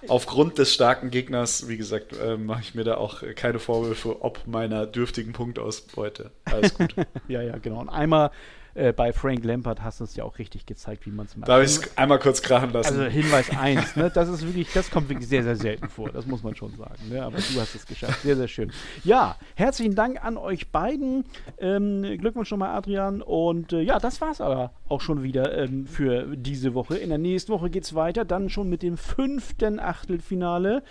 [0.07, 4.21] aufgrund des starken Gegners, wie gesagt, äh, mache ich mir da auch äh, keine Vorwürfe
[4.23, 6.31] ob meiner dürftigen Punktausbeute.
[6.45, 6.93] Alles gut.
[7.27, 7.79] Ja, ja, genau.
[7.81, 8.31] Und einmal
[8.77, 11.49] äh, bei Frank Lampard hast du es ja auch richtig gezeigt, wie man es macht.
[11.49, 12.99] Darf ich es einmal kurz krachen lassen?
[12.99, 14.11] Also Hinweis 1, ne?
[14.13, 17.09] das ist wirklich, das kommt wirklich sehr, sehr selten vor, das muss man schon sagen.
[17.09, 17.23] Ne?
[17.23, 18.71] Aber du hast es geschafft, sehr, sehr schön.
[19.03, 21.25] Ja, herzlichen Dank an euch beiden.
[21.57, 23.21] Ähm, Glückwunsch nochmal, Adrian.
[23.21, 26.97] Und äh, ja, das war es aber auch schon wieder ähm, für diese Woche.
[26.97, 30.83] In der nächsten Woche geht es weiter, dann schon mit dem fünften Achtelfinale.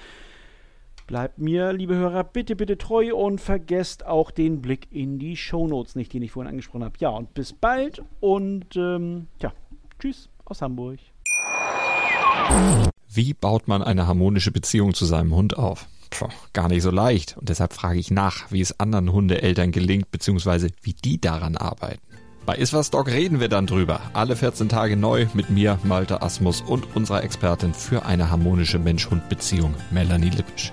[1.06, 5.94] Bleibt mir, liebe Hörer, bitte, bitte treu und vergesst auch den Blick in die Shownotes
[5.94, 6.96] nicht, den ich vorhin angesprochen habe.
[6.98, 9.52] Ja, und bis bald und ähm, ja,
[10.00, 10.98] tschüss aus Hamburg.
[13.08, 15.86] Wie baut man eine harmonische Beziehung zu seinem Hund auf?
[16.10, 17.36] Puh, gar nicht so leicht.
[17.36, 22.02] Und deshalb frage ich nach, wie es anderen Hundeeltern gelingt, beziehungsweise wie die daran arbeiten.
[22.46, 24.00] Bei Iswas Dog reden wir dann drüber.
[24.12, 29.74] Alle 14 Tage neu mit mir, Malte Asmus und unserer Expertin für eine harmonische Mensch-Hund-Beziehung,
[29.90, 30.72] Melanie Lippisch.